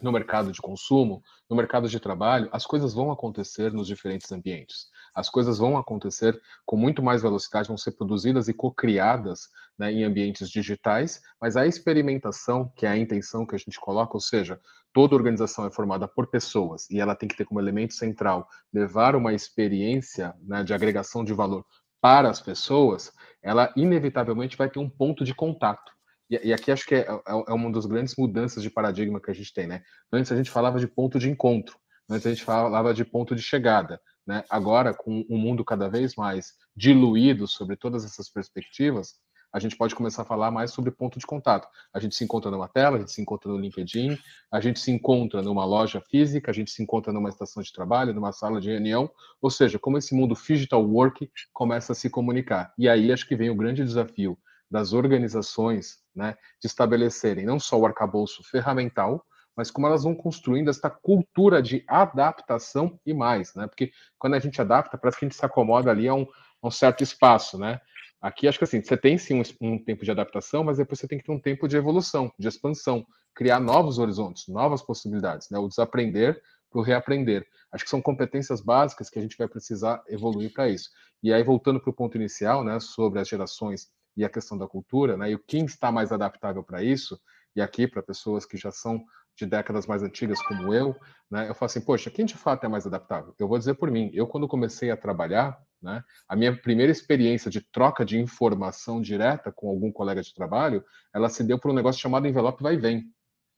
[0.03, 4.87] no mercado de consumo, no mercado de trabalho, as coisas vão acontecer nos diferentes ambientes.
[5.15, 10.03] As coisas vão acontecer com muito mais velocidade, vão ser produzidas e co-criadas né, em
[10.03, 14.59] ambientes digitais, mas a experimentação, que é a intenção que a gente coloca, ou seja,
[14.93, 19.15] toda organização é formada por pessoas e ela tem que ter como elemento central levar
[19.15, 21.65] uma experiência né, de agregação de valor
[22.01, 25.93] para as pessoas, ela inevitavelmente vai ter um ponto de contato.
[26.43, 29.33] E, aqui acho que é, é, é, uma das grandes mudanças de paradigma que a
[29.33, 29.83] gente tem, né?
[30.11, 31.77] Antes a gente falava de ponto de encontro,
[32.09, 34.43] antes a gente falava de ponto de chegada, né?
[34.49, 39.15] Agora, com um mundo cada vez mais diluído sobre todas essas perspectivas,
[39.53, 41.67] a gente pode começar a falar mais sobre ponto de contato.
[41.93, 44.17] A gente se encontra numa tela, a gente se encontra no LinkedIn,
[44.51, 48.15] a gente se encontra numa loja física, a gente se encontra numa estação de trabalho,
[48.15, 52.73] numa sala de reunião, ou seja, como esse mundo digital work começa a se comunicar.
[52.79, 54.35] E aí acho que vem o grande desafio
[54.71, 60.69] das organizações né, de estabelecerem não só o arcabouço ferramental, mas como elas vão construindo
[60.69, 63.67] essa cultura de adaptação e mais, né?
[63.67, 66.25] Porque quando a gente adapta, parece que a gente se acomoda ali a um,
[66.61, 67.79] a um certo espaço, né?
[68.19, 71.07] Aqui acho que assim, você tem sim um, um, tempo de adaptação, mas depois você
[71.07, 75.59] tem que ter um tempo de evolução, de expansão, criar novos horizontes, novas possibilidades, né?
[75.59, 77.45] O desaprender para o reaprender.
[77.71, 80.89] Acho que são competências básicas que a gente vai precisar evoluir para isso.
[81.21, 84.67] E aí, voltando para o ponto inicial, né, sobre as gerações e a questão da
[84.67, 85.31] cultura, né?
[85.31, 87.19] E quem está mais adaptável para isso,
[87.55, 89.03] e aqui para pessoas que já são
[89.35, 90.95] de décadas mais antigas como eu,
[91.29, 91.49] né?
[91.49, 93.33] Eu falo assim, poxa, quem de fato é mais adaptável?
[93.39, 96.03] Eu vou dizer por mim, eu quando comecei a trabalhar, né?
[96.29, 101.29] A minha primeira experiência de troca de informação direta com algum colega de trabalho, ela
[101.29, 102.97] se deu por um negócio chamado envelope vai e vem.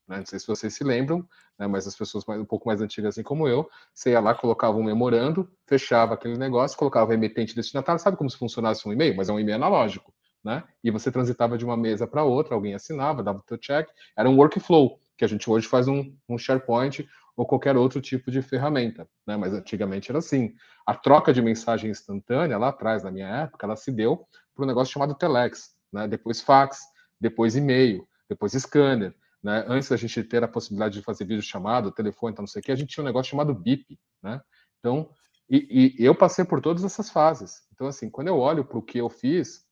[0.08, 0.18] Né?
[0.18, 1.28] Não sei se vocês se lembram,
[1.60, 1.68] né?
[1.68, 4.78] mas as pessoas mais, um pouco mais antigas, assim como eu, você ia lá, colocava
[4.78, 9.16] um memorando, fechava aquele negócio, colocava emitente destinatário, sabe como se funcionasse um e-mail?
[9.16, 10.15] Mas é um e-mail analógico
[10.46, 10.64] né?
[10.84, 14.30] E você transitava de uma mesa para outra, alguém assinava, dava o teu check, era
[14.30, 18.44] um workflow, que a gente hoje faz um, um SharePoint ou qualquer outro tipo de
[18.44, 19.36] ferramenta, né?
[19.36, 20.54] Mas antigamente era assim.
[20.86, 24.68] A troca de mensagem instantânea, lá atrás, na minha época, ela se deu para um
[24.68, 26.08] negócio chamado Telex, né?
[26.08, 26.80] Depois fax,
[27.20, 29.66] depois e-mail, depois scanner, né?
[29.68, 32.64] Antes da gente ter a possibilidade de fazer vídeo chamado, telefone, então não sei o
[32.64, 34.40] que, a gente tinha um negócio chamado BIP, né?
[34.80, 35.10] Então,
[35.50, 37.64] e, e eu passei por todas essas fases.
[37.74, 39.65] Então, assim, quando eu olho para o que eu fiz,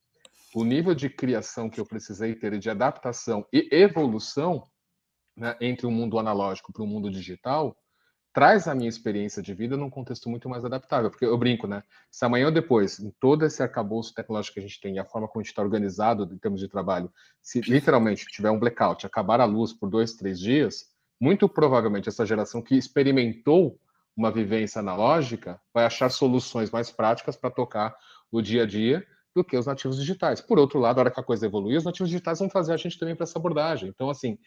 [0.56, 4.64] o nível de criação que eu precisei ter de adaptação e evolução
[5.36, 7.76] né, entre o mundo analógico para o mundo digital
[8.34, 11.12] traz a minha experiência de vida num contexto muito mais adaptável.
[11.12, 11.84] Porque eu brinco, né?
[12.10, 15.28] Se amanhã ou depois, em todo esse arcabouço tecnológico que a gente tem a forma
[15.28, 19.40] como a gente está organizado em termos de trabalho, se literalmente tiver um blackout, acabar
[19.40, 20.88] a luz por dois, três dias,
[21.22, 23.80] muito provavelmente essa geração que experimentou
[24.18, 27.96] uma vivência analógica vai achar soluções mais práticas para tocar
[28.32, 30.42] o dia a dia do que os nativos digitais.
[30.42, 32.78] Por outro lado, a hora que a coisa evoluir, os nativos digitais vão fazer a
[32.78, 33.90] gente também para essa abordagem.
[33.90, 34.38] Então, assim,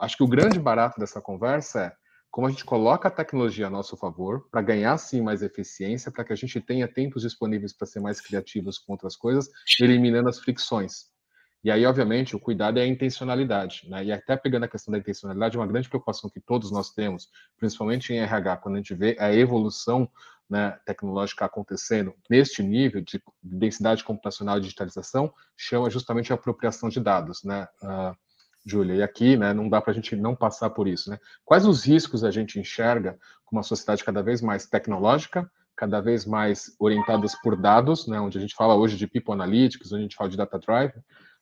[0.00, 1.92] acho que o grande barato dessa conversa é
[2.34, 6.24] como a gente coloca a tecnologia a nosso favor para ganhar sim mais eficiência, para
[6.24, 9.48] que a gente tenha tempos disponíveis para ser mais criativos com outras coisas,
[9.80, 11.14] eliminando as fricções.
[11.62, 14.04] E aí, obviamente, o cuidado é a intencionalidade, né?
[14.04, 18.12] E até pegando a questão da intencionalidade, uma grande preocupação que todos nós temos, principalmente
[18.12, 20.10] em RH, quando a gente vê a evolução
[20.48, 27.00] né, tecnológica acontecendo neste nível de densidade computacional e digitalização, chama justamente a apropriação de
[27.00, 28.16] dados, né, uh,
[28.64, 28.94] Júlia?
[28.96, 31.18] E aqui, né, não dá para a gente não passar por isso, né?
[31.44, 36.24] Quais os riscos a gente enxerga com uma sociedade cada vez mais tecnológica, cada vez
[36.24, 40.02] mais orientadas por dados, né, onde a gente fala hoje de people analytics, onde a
[40.02, 40.94] gente fala de data drive,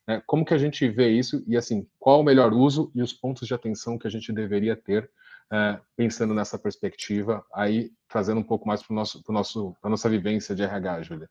[0.07, 3.12] né, como que a gente vê isso e, assim, qual o melhor uso e os
[3.12, 5.11] pontos de atenção que a gente deveria ter
[5.53, 10.55] é, pensando nessa perspectiva, aí trazendo um pouco mais para nosso, nosso, a nossa vivência
[10.55, 11.29] de RH, Júlia.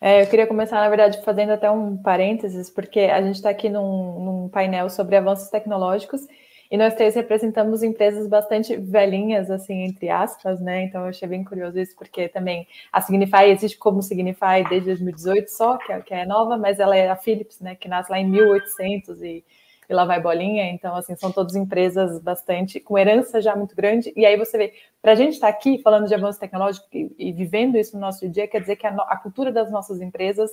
[0.00, 3.68] É, eu queria começar, na verdade, fazendo até um parênteses, porque a gente está aqui
[3.68, 6.26] num, num, painel sobre avanços tecnológicos,
[6.70, 10.84] E nós três representamos empresas bastante velhinhas, assim, entre aspas, né?
[10.84, 15.48] Então eu achei bem curioso isso, porque também a Signify existe como Signify desde 2018
[15.48, 17.74] só, que é, que é nova, mas ela é a Philips, né?
[17.74, 19.44] Que nasce lá em 1800 e
[19.92, 20.64] e lá vai bolinha.
[20.70, 24.12] Então, assim, são todas empresas bastante com herança já muito grande.
[24.16, 27.14] E aí você vê, para a gente estar tá aqui falando de avanço tecnológico e,
[27.18, 30.50] e, vivendo isso no nosso dia, quer dizer que a, a, cultura das nossas empresas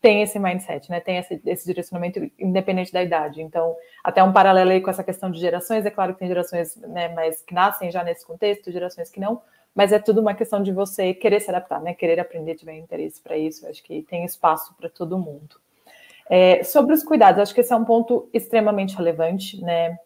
[0.00, 1.00] tem esse mindset, né?
[1.00, 3.42] Tem esse, esse, direcionamento independente da idade.
[3.42, 6.76] Então, até um paralelo aí com essa questão de gerações, é claro que tem gerações
[6.76, 9.42] né, mais que nascem já nesse contexto, gerações que não,
[9.74, 11.94] mas é tudo uma questão de você querer se adaptar, né?
[11.94, 13.66] Querer aprender, tiver interesse para isso.
[13.66, 15.56] Eu acho que tem espaço para todo mundo.
[16.30, 19.98] É, sobre os cuidados, acho que esse é um ponto extremamente relevante, né?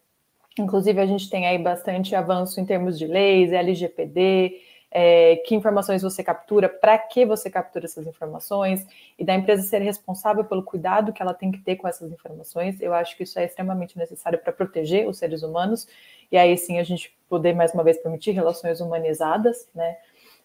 [0.59, 6.03] Inclusive, a gente tem aí bastante avanço em termos de leis, LGPD, é, que informações
[6.03, 8.87] você captura, para que você captura essas informações,
[9.19, 12.81] e da empresa ser responsável pelo cuidado que ela tem que ter com essas informações.
[12.81, 15.89] Eu acho que isso é extremamente necessário para proteger os seres humanos,
[16.31, 19.97] e aí sim a gente poder, mais uma vez, permitir relações humanizadas, né?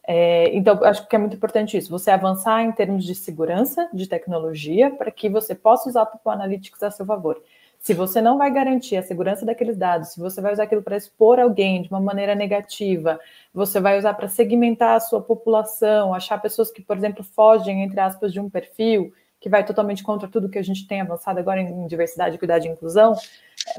[0.10, 4.08] É, então, acho que é muito importante isso, você avançar em termos de segurança, de
[4.08, 7.42] tecnologia, para que você possa usar o Analytics a seu favor.
[7.78, 10.96] Se você não vai garantir a segurança daqueles dados, se você vai usar aquilo para
[10.96, 13.20] expor alguém de uma maneira negativa,
[13.54, 18.00] você vai usar para segmentar a sua população, achar pessoas que, por exemplo, fogem, entre
[18.00, 21.62] aspas, de um perfil, que vai totalmente contra tudo que a gente tem avançado agora
[21.62, 23.14] em diversidade, equidade e inclusão,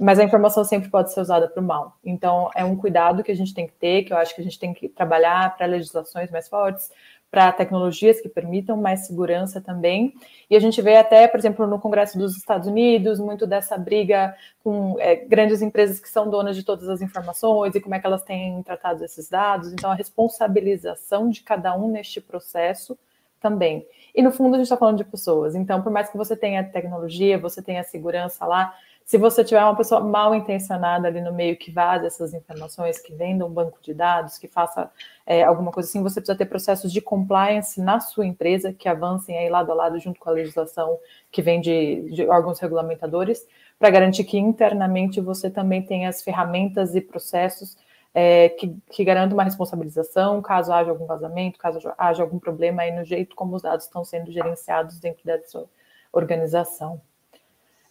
[0.01, 1.97] mas a informação sempre pode ser usada para o mal.
[2.05, 4.45] Então, é um cuidado que a gente tem que ter, que eu acho que a
[4.45, 6.91] gente tem que trabalhar para legislações mais fortes,
[7.31, 10.15] para tecnologias que permitam mais segurança também.
[10.49, 14.35] E a gente vê até, por exemplo, no Congresso dos Estados Unidos, muito dessa briga
[14.65, 18.07] com é, grandes empresas que são donas de todas as informações e como é que
[18.07, 19.73] elas têm tratado esses dados.
[19.73, 22.99] Então, a responsabilização de cada um neste processo
[23.41, 23.87] também.
[24.15, 25.55] E no fundo, a gente está falando de pessoas.
[25.55, 28.75] Então, por mais que você tenha tecnologia, você tenha segurança lá,
[29.09, 33.15] se você tiver uma pessoa mal intencionada ali no meio que vaza essas informações, que
[33.15, 34.91] venda um banco de dados, que faça
[35.25, 39.39] é, alguma coisa assim, você precisa ter processos de compliance na sua empresa que avancem
[39.39, 40.99] aí lado a lado junto com a legislação
[41.33, 43.47] que vem de, de órgãos regulamentadores,
[43.79, 47.79] para garantir que internamente você também tenha as ferramentas e processos
[48.15, 52.91] é, que, que garantam uma responsabilização caso haja algum vazamento, caso haja algum problema aí
[52.91, 55.65] no jeito como os dados estão sendo gerenciados dentro dessa
[56.13, 57.01] organização.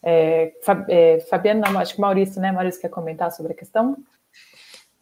[0.02, 0.52] É,
[0.88, 2.52] é, Fabiano, não, acho que Maurício, né?
[2.52, 3.96] Maurício quer comentar sobre a questão?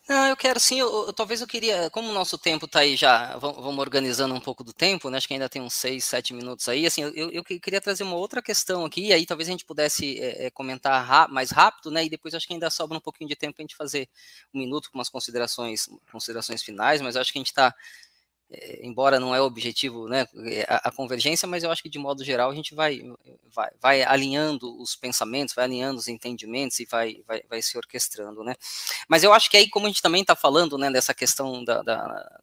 [0.08, 2.94] Não, eu quero sim, eu, eu, talvez eu queria, como o nosso tempo está aí
[2.96, 6.32] já, vamos, organizando um pouco do tempo, né, acho que ainda tem uns seis, sete
[6.32, 9.64] minutos aí, assim, eu, eu queria trazer uma outra questão aqui, aí talvez a gente
[9.64, 13.34] pudesse é, comentar mais rápido, né, e depois acho que ainda sobra um pouquinho de
[13.34, 14.08] tempo para a gente fazer
[14.54, 17.72] um minuto com umas considerações, considerações finais, mas acho que a gente está é,
[18.80, 21.98] embora não é o objetivo, né, é, a, a, convergência, mas eu acho que de
[21.98, 23.02] modo geral a gente vai,
[23.52, 28.44] vai, vai alinhando os pensamentos, vai alinhando os entendimentos e vai, vai, vai se orquestrando,
[28.44, 28.54] né.
[29.08, 31.82] Mas eu acho que aí, como a gente também está falando, né, dessa questão da,
[31.82, 32.40] da,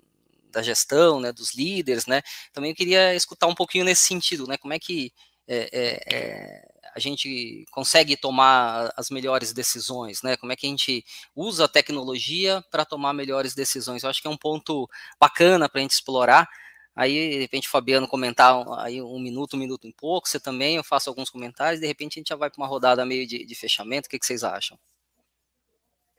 [0.52, 4.58] da, gestão, né, dos líderes, né, também eu queria escutar um pouquinho nesse sentido, né,
[4.58, 5.14] como é que
[5.48, 10.38] é, é, é a gente consegue tomar as melhores decisões, né?
[10.38, 11.04] Como é que a gente
[11.36, 14.04] usa a tecnologia para tomar melhores decisões?
[14.04, 16.48] Eu acho que é um ponto bacana para a gente explorar.
[16.96, 20.76] Aí, de repente, o Fabiano comentar aí um minuto, um minuto em pouco, você também,
[20.76, 23.44] eu faço alguns comentários, de repente a gente já vai para uma rodada meio de,
[23.44, 24.06] de fechamento.
[24.06, 24.78] O que, que vocês acham?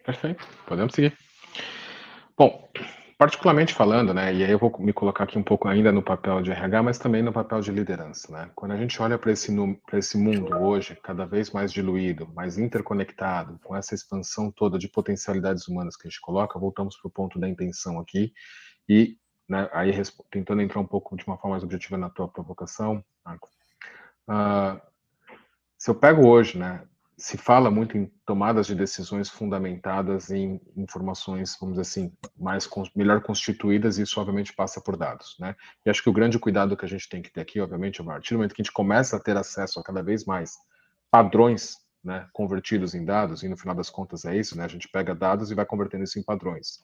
[0.04, 1.16] Perfeito, podemos seguir.
[2.37, 2.68] Bom,
[3.24, 6.42] particularmente falando, né, e aí eu vou me colocar aqui um pouco ainda no papel
[6.42, 8.50] de RH, mas também no papel de liderança, né?
[8.54, 9.50] Quando a gente olha para esse,
[9.94, 15.66] esse mundo hoje, cada vez mais diluído, mais interconectado, com essa expansão toda de potencialidades
[15.66, 18.30] humanas que a gente coloca, voltamos para o ponto da intenção aqui,
[18.87, 19.16] e
[19.48, 19.90] né, aí
[20.30, 23.48] tentando entrar um pouco de uma forma mais objetiva na tua provocação, Marco.
[24.28, 24.78] Uh,
[25.78, 26.82] se eu pego hoje, né,
[27.16, 33.22] se fala muito em tomadas de decisões fundamentadas em informações, vamos dizer assim, mais melhor
[33.22, 35.55] constituídas, e isso obviamente passa por dados, né?
[35.87, 38.05] E acho que o grande cuidado que a gente tem que ter aqui, obviamente, é
[38.05, 40.57] a partir do momento que a gente começa a ter acesso a cada vez mais
[41.11, 44.64] padrões, né, convertidos em dados, e no final das contas é isso, né?
[44.64, 46.83] A gente pega dados e vai convertendo isso em padrões,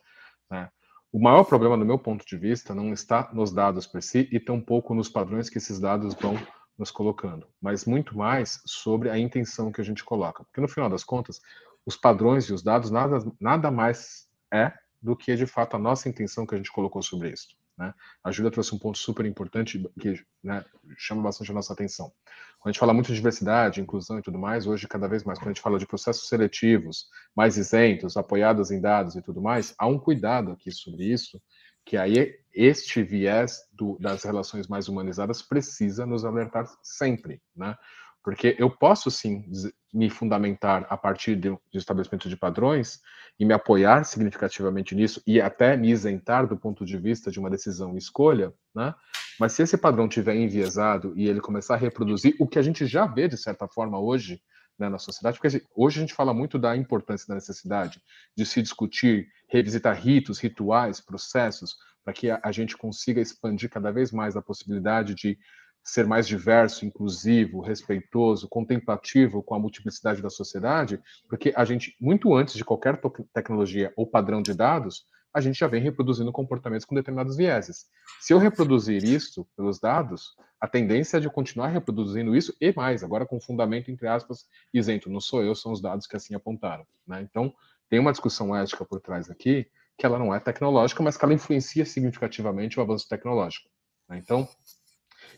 [0.51, 0.71] né?
[1.13, 4.39] O maior problema, do meu ponto de vista, não está nos dados per si e
[4.39, 6.37] tampouco nos padrões que esses dados vão
[6.81, 10.43] nos colocando, mas muito mais sobre a intenção que a gente coloca.
[10.45, 11.39] Porque no final das contas,
[11.85, 16.09] os padrões e os dados nada, nada mais é do que de fato a nossa
[16.09, 17.49] intenção que a gente colocou sobre isso.
[17.77, 17.93] Né?
[18.25, 20.65] A Júlia trouxe um ponto super importante que né,
[20.97, 22.11] chama bastante a nossa atenção.
[22.59, 25.39] Quando a gente fala muito de diversidade, inclusão e tudo mais, hoje cada vez mais,
[25.39, 29.75] quando a gente fala de processos seletivos, mais isentos, apoiados em dados e tudo mais,
[29.79, 31.41] há um cuidado aqui sobre isso,
[31.85, 37.77] que aí este viés do, das relações mais humanizadas precisa nos alertar sempre, né?
[38.23, 39.45] Porque eu posso sim
[39.93, 43.01] me fundamentar a partir de estabelecimento de padrões
[43.39, 47.49] e me apoiar significativamente nisso e até me isentar do ponto de vista de uma
[47.49, 48.95] decisão e escolha, né?
[49.39, 52.85] Mas se esse padrão tiver enviesado e ele começar a reproduzir o que a gente
[52.85, 54.43] já vê de certa forma hoje
[54.81, 58.01] né, na sociedade, porque hoje a gente fala muito da importância da necessidade
[58.37, 63.93] de se discutir, revisitar ritos, rituais, processos, para que a, a gente consiga expandir cada
[63.93, 65.39] vez mais a possibilidade de
[65.85, 72.35] ser mais diverso, inclusivo, respeitoso, contemplativo com a multiplicidade da sociedade, porque a gente, muito
[72.35, 73.01] antes de qualquer
[73.33, 77.87] tecnologia ou padrão de dados, a gente já vem reproduzindo comportamentos com determinados vieses.
[78.21, 83.03] Se eu reproduzir isso pelos dados, a tendência é de continuar reproduzindo isso e mais,
[83.03, 85.09] agora com fundamento, entre aspas, isento.
[85.09, 86.85] Não sou eu, são os dados que assim apontaram.
[87.07, 87.23] Né?
[87.23, 87.53] Então,
[87.89, 89.67] tem uma discussão ética por trás aqui,
[89.97, 93.69] que ela não é tecnológica, mas que ela influencia significativamente o avanço tecnológico.
[94.09, 94.19] Né?
[94.19, 94.49] Então,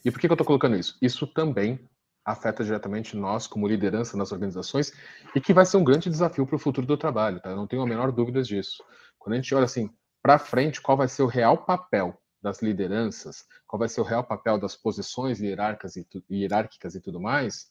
[0.05, 0.97] e por que, que eu estou colocando isso?
[1.01, 1.79] Isso também
[2.25, 4.93] afeta diretamente nós como liderança nas organizações
[5.35, 7.51] e que vai ser um grande desafio para o futuro do trabalho, tá?
[7.51, 8.83] Eu não tenho a menor dúvida disso.
[9.23, 9.89] Quando a gente olha assim
[10.21, 14.25] para frente, qual vai ser o real papel das lideranças, qual vai ser o real
[14.25, 17.71] papel das posições hierárquicas e, hierárquicas e tudo mais,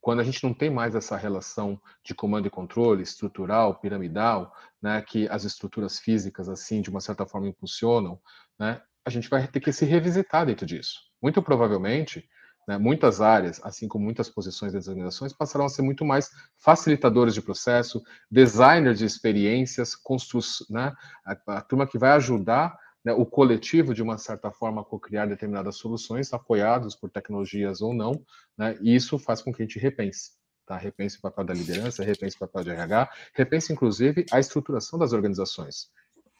[0.00, 4.52] quando a gente não tem mais essa relação de comando e controle estrutural, piramidal,
[4.82, 8.20] né, que as estruturas físicas assim de uma certa forma impulsionam,
[8.58, 10.98] né, a gente vai ter que se revisitar dentro disso.
[11.22, 12.28] Muito provavelmente,
[12.66, 17.34] né, muitas áreas, assim como muitas posições das organizações, passarão a ser muito mais facilitadores
[17.34, 20.40] de processo, designers de experiências, constru
[20.70, 20.92] né,
[21.24, 25.26] a, a turma que vai ajudar né, o coletivo, de uma certa forma, a co-criar
[25.26, 28.24] determinadas soluções, apoiados por tecnologias ou não,
[28.56, 30.32] né, e isso faz com que a gente repense.
[30.64, 30.76] Tá?
[30.76, 35.12] Repense o papel da liderança, repense o papel de RH, repense, inclusive, a estruturação das
[35.12, 35.90] organizações.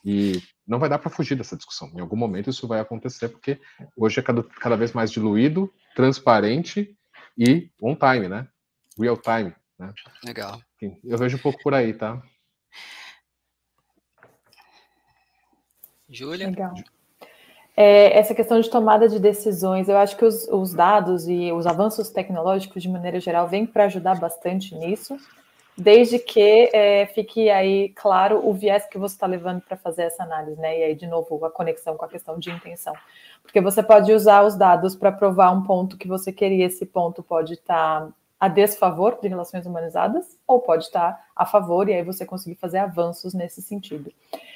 [0.04, 1.90] E não vai dar para fugir dessa discussão.
[1.94, 3.60] Em algum momento isso vai acontecer, porque
[3.96, 6.96] hoje é cada, cada vez mais diluído, transparente
[7.38, 8.48] e on time, né?
[8.98, 9.54] Real time.
[9.78, 9.92] Né?
[10.24, 10.60] Legal.
[11.04, 12.20] Eu vejo um pouco por aí, tá?
[16.08, 16.48] Júlia?
[16.48, 16.74] Legal.
[17.76, 21.66] É, essa questão de tomada de decisões, eu acho que os, os dados e os
[21.66, 25.16] avanços tecnológicos, de maneira geral, vêm para ajudar bastante nisso
[25.76, 30.22] desde que é, fique aí claro o viés que você está levando para fazer essa
[30.22, 30.78] análise, né?
[30.78, 32.94] E aí, de novo, a conexão com a questão de intenção.
[33.42, 37.22] Porque você pode usar os dados para provar um ponto que você queria, esse ponto
[37.22, 38.08] pode estar tá
[38.38, 42.56] a desfavor de relações humanizadas, ou pode estar tá a favor, e aí você conseguir
[42.56, 44.12] fazer avanços nesse sentido.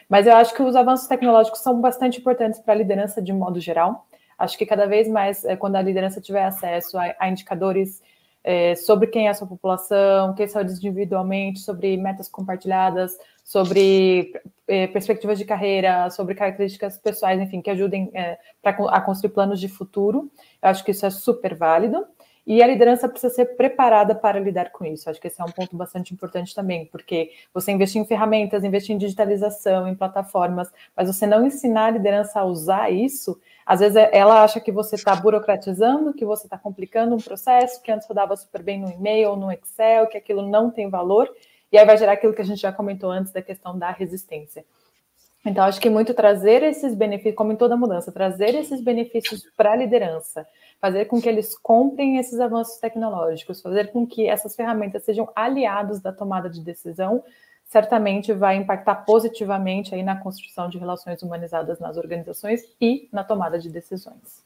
[0.09, 3.61] Mas eu acho que os avanços tecnológicos são bastante importantes para a liderança de modo
[3.61, 4.07] geral.
[4.39, 8.03] Acho que cada vez mais, é, quando a liderança tiver acesso a, a indicadores
[8.47, 14.33] é, sobre quem é a sua população, quem são eles individualmente, sobre metas compartilhadas, sobre
[14.69, 19.59] é, perspectivas de carreira, sobre características pessoais, enfim, que ajudem é, pra, a construir planos
[19.59, 20.31] de futuro.
[20.63, 22.07] Eu acho que isso é super válido.
[22.47, 25.11] E a liderança precisa ser preparada para lidar com isso.
[25.11, 28.95] Acho que esse é um ponto bastante importante também, porque você investir em ferramentas, investir
[28.95, 33.97] em digitalização, em plataformas, mas você não ensinar a liderança a usar isso, às vezes
[34.13, 38.37] ela acha que você está burocratizando, que você está complicando um processo, que antes rodava
[38.37, 41.29] super bem no e-mail no Excel, que aquilo não tem valor,
[41.73, 44.65] e aí vai gerar aquilo que a gente já comentou antes da questão da resistência.
[45.45, 49.73] Então, acho que muito trazer esses benefícios, como em toda mudança, trazer esses benefícios para
[49.73, 50.47] a liderança,
[50.81, 56.01] fazer com que eles comprem esses avanços tecnológicos, fazer com que essas ferramentas sejam aliados
[56.01, 57.23] da tomada de decisão,
[57.67, 63.59] certamente vai impactar positivamente aí na construção de relações humanizadas nas organizações e na tomada
[63.59, 64.46] de decisões.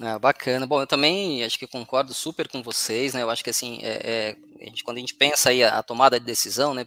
[0.00, 0.66] Ah, bacana.
[0.66, 3.22] Bom, eu também acho que concordo super com vocês, né?
[3.22, 5.82] Eu acho que assim, é, é, a gente, quando a gente pensa aí a, a,
[5.84, 6.84] tomada de decisão, né?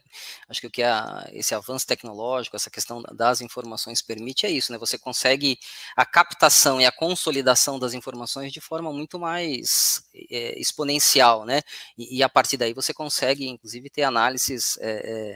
[0.50, 4.74] Acho que o que a, esse avanço tecnológico, essa questão das informações permite é isso,
[4.74, 4.78] né?
[4.78, 5.58] Você consegue
[5.96, 11.62] a captação e a consolidação das informações de forma muito mais é, exponencial, né?
[11.98, 15.36] E, e, a partir daí você consegue, inclusive, ter análises é,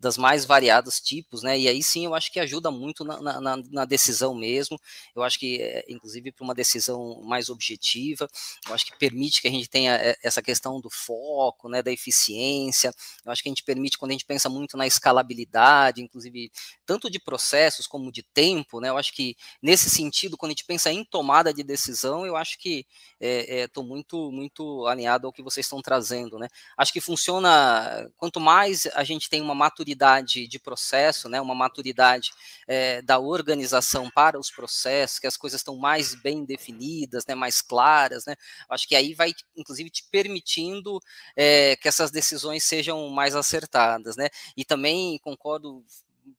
[0.00, 1.58] das mais variados tipos, né?
[1.58, 4.80] E aí sim eu acho que ajuda muito na, na, na decisão mesmo.
[5.14, 8.26] Eu acho que, é, inclusive, para uma decisão mais objetiva,
[8.66, 11.82] eu acho que permite que a gente tenha eh, essa questão do foco, né?
[11.82, 12.94] Da eficiência.
[13.24, 16.50] Eu acho que a gente permite, quando a gente pensa muito na escalabilidade, inclusive,
[16.86, 18.88] tanto de processos como de tempo, né?
[18.88, 22.58] Eu acho que nesse sentido, quando a gente pensa em tomada de decisão, eu acho
[22.58, 22.86] que
[23.20, 26.48] estou é, é, muito, muito alinhado ao que vocês estão trazendo, né?
[26.78, 31.54] Acho que funciona, quanto mais a gente tem uma maturidade maturidade de processo, né, uma
[31.54, 32.30] maturidade
[32.66, 37.60] é, da organização para os processos, que as coisas estão mais bem definidas, né, mais
[37.60, 38.36] claras, né,
[38.68, 41.00] acho que aí vai, inclusive, te permitindo
[41.36, 45.84] é, que essas decisões sejam mais acertadas, né, e também concordo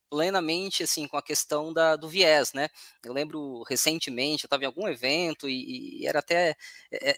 [0.09, 2.67] plenamente assim com a questão da, do viés, né?
[3.03, 6.55] Eu lembro recentemente, eu estava em algum evento e, e, era até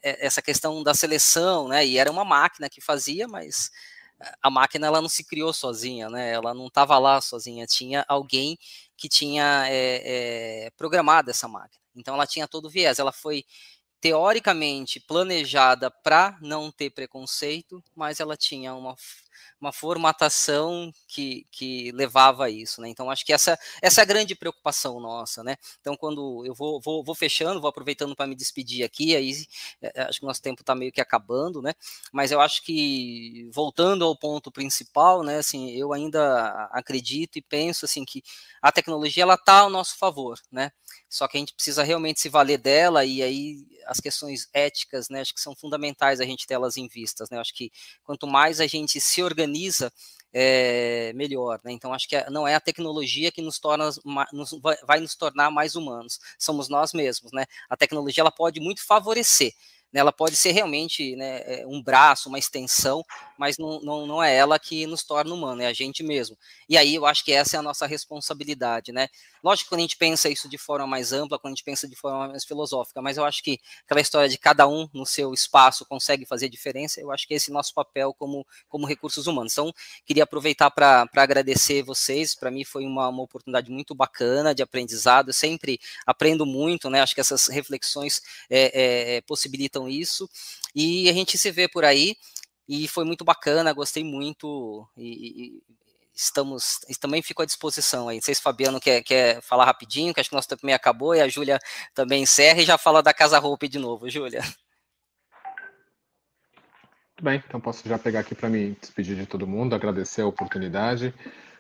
[0.03, 1.83] essa questão da seleção, né?
[1.85, 3.71] E era uma máquina que fazia, mas
[4.41, 6.31] a máquina ela não se criou sozinha, né?
[6.31, 8.57] Ela não estava lá sozinha, tinha alguém
[8.97, 11.81] que tinha é, é, programado essa máquina.
[11.95, 13.45] Então ela tinha todo o viés, ela foi
[13.99, 18.95] teoricamente planejada para não ter preconceito, mas ela tinha uma
[19.59, 22.89] uma formatação que, que levava a isso, né?
[22.89, 25.55] Então acho que essa, essa é a grande preocupação nossa, né?
[25.79, 29.33] Então quando eu vou, vou, vou fechando, vou aproveitando para me despedir aqui, aí
[29.81, 31.73] é, acho que nosso tempo está meio que acabando, né?
[32.11, 35.37] Mas eu acho que voltando ao ponto principal, né?
[35.37, 38.23] Assim, eu ainda acredito e penso assim que
[38.61, 40.71] a tecnologia ela está ao nosso favor, né?
[41.09, 45.21] Só que a gente precisa realmente se valer dela e aí as questões éticas, né,
[45.21, 47.39] acho que são fundamentais a gente ter elas em vistas, né?
[47.39, 47.71] Acho que
[48.03, 49.91] quanto mais a gente se organiza,
[50.33, 51.71] é, melhor, né?
[51.71, 53.89] Então acho que não é a tecnologia que nos torna,
[54.33, 54.51] nos,
[54.85, 57.45] vai nos tornar mais humanos, somos nós mesmos, né?
[57.69, 59.53] A tecnologia ela pode muito favorecer,
[59.93, 63.05] né, ela pode ser realmente né, é, um braço, uma extensão,
[63.37, 66.35] mas não, não, não é ela que nos torna humano, é a gente mesmo.
[66.67, 69.07] E aí eu acho que essa é a nossa responsabilidade, né?
[69.43, 71.85] Lógico que quando a gente pensa isso de forma mais ampla, quando a gente pensa
[71.85, 75.33] de forma mais filosófica, mas eu acho que aquela história de cada um no seu
[75.33, 79.51] espaço consegue fazer diferença, eu acho que esse é nosso papel como, como recursos humanos.
[79.51, 79.73] Então,
[80.05, 85.29] queria aproveitar para agradecer vocês, para mim foi uma, uma oportunidade muito bacana de aprendizado,
[85.29, 87.01] eu sempre aprendo muito, né?
[87.01, 90.29] Acho que essas reflexões é, é, possibilitam isso,
[90.73, 92.15] e a gente se vê por aí,
[92.67, 95.63] e foi muito bacana, gostei muito, e, e
[96.15, 98.17] estamos, também fico à disposição aí.
[98.17, 100.75] Não sei se o Fabiano quer, quer falar rapidinho, que acho que nosso tempo também
[100.75, 101.59] acabou, e a Júlia
[101.93, 104.41] também encerra e já fala da Casa Roupa de novo, Júlia.
[107.13, 110.27] Muito bem, então posso já pegar aqui para me despedir de todo mundo, agradecer a
[110.27, 111.13] oportunidade.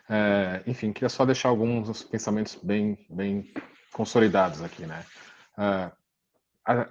[0.09, 3.53] É, enfim, queria só deixar alguns pensamentos bem, bem
[3.91, 5.05] consolidados aqui, né?
[5.57, 5.91] É,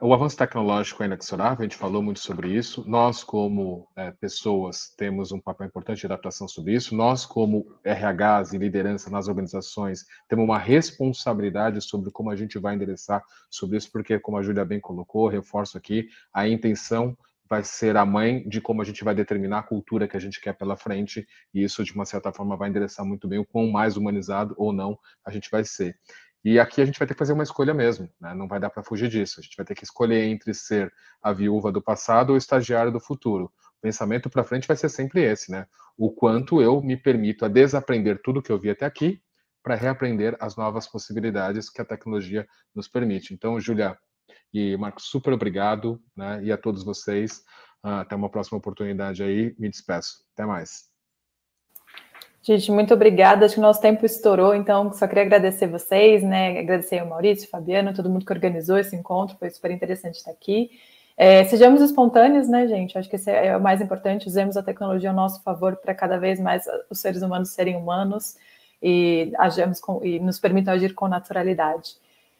[0.03, 2.85] o avanço tecnológico é inexorável, a gente falou muito sobre isso.
[2.87, 6.95] Nós, como é, pessoas, temos um papel importante de adaptação sobre isso.
[6.95, 12.75] Nós, como RHs e liderança nas organizações, temos uma responsabilidade sobre como a gente vai
[12.75, 17.17] endereçar sobre isso, porque, como a Júlia bem colocou, reforço aqui, a intenção
[17.49, 20.41] vai ser a mãe de como a gente vai determinar a cultura que a gente
[20.41, 23.71] quer pela frente, e isso, de uma certa forma, vai endereçar muito bem o quão
[23.71, 25.99] mais humanizado ou não a gente vai ser.
[26.45, 28.35] E aqui a gente vai ter que fazer uma escolha mesmo, né?
[28.35, 29.39] não vai dar para fugir disso.
[29.39, 32.91] A gente vai ter que escolher entre ser a viúva do passado ou o estagiário
[32.91, 33.45] do futuro.
[33.45, 35.67] O pensamento para frente vai ser sempre esse, né?
[35.97, 39.23] O quanto eu me permito a desaprender tudo que eu vi até aqui
[39.63, 43.33] para reaprender as novas possibilidades que a tecnologia nos permite.
[43.33, 43.97] Então, Julia
[44.53, 46.43] e Marcos, super obrigado, né?
[46.43, 47.45] E a todos vocês,
[47.83, 49.55] ah, até uma próxima oportunidade aí.
[49.59, 50.25] Me despeço.
[50.35, 50.91] Até mais.
[52.43, 53.47] Gente, muito obrigada.
[53.47, 56.59] Acho que o nosso tempo estourou, então só queria agradecer vocês, né?
[56.59, 60.71] Agradecer ao Maurício, Fabiano, todo mundo que organizou esse encontro, foi super interessante estar aqui.
[61.17, 62.99] É, sejamos espontâneos, né, gente?
[62.99, 64.27] Acho que esse é o mais importante.
[64.27, 68.37] Usemos a tecnologia ao nosso favor para cada vez mais os seres humanos serem humanos
[68.83, 71.95] e, agimos com, e nos permitam agir com naturalidade.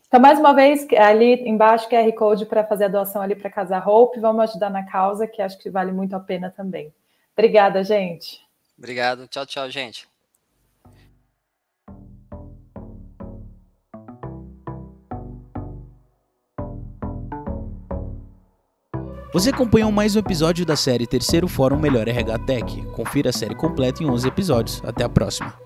[0.09, 3.79] Então, mais uma vez, ali embaixo, QR Code para fazer a doação ali para Casa
[3.79, 4.19] Hope.
[4.19, 6.93] Vamos ajudar na causa, que acho que vale muito a pena também.
[7.37, 8.52] Obrigada, gente.
[8.83, 9.29] Obrigado.
[9.29, 10.09] Tchau, tchau, gente.
[19.33, 22.83] Você acompanhou mais um episódio da série Terceiro Fórum Melhor RH Tech.
[22.87, 24.83] Confira a série completa em 11 episódios.
[24.85, 25.57] Até a próxima.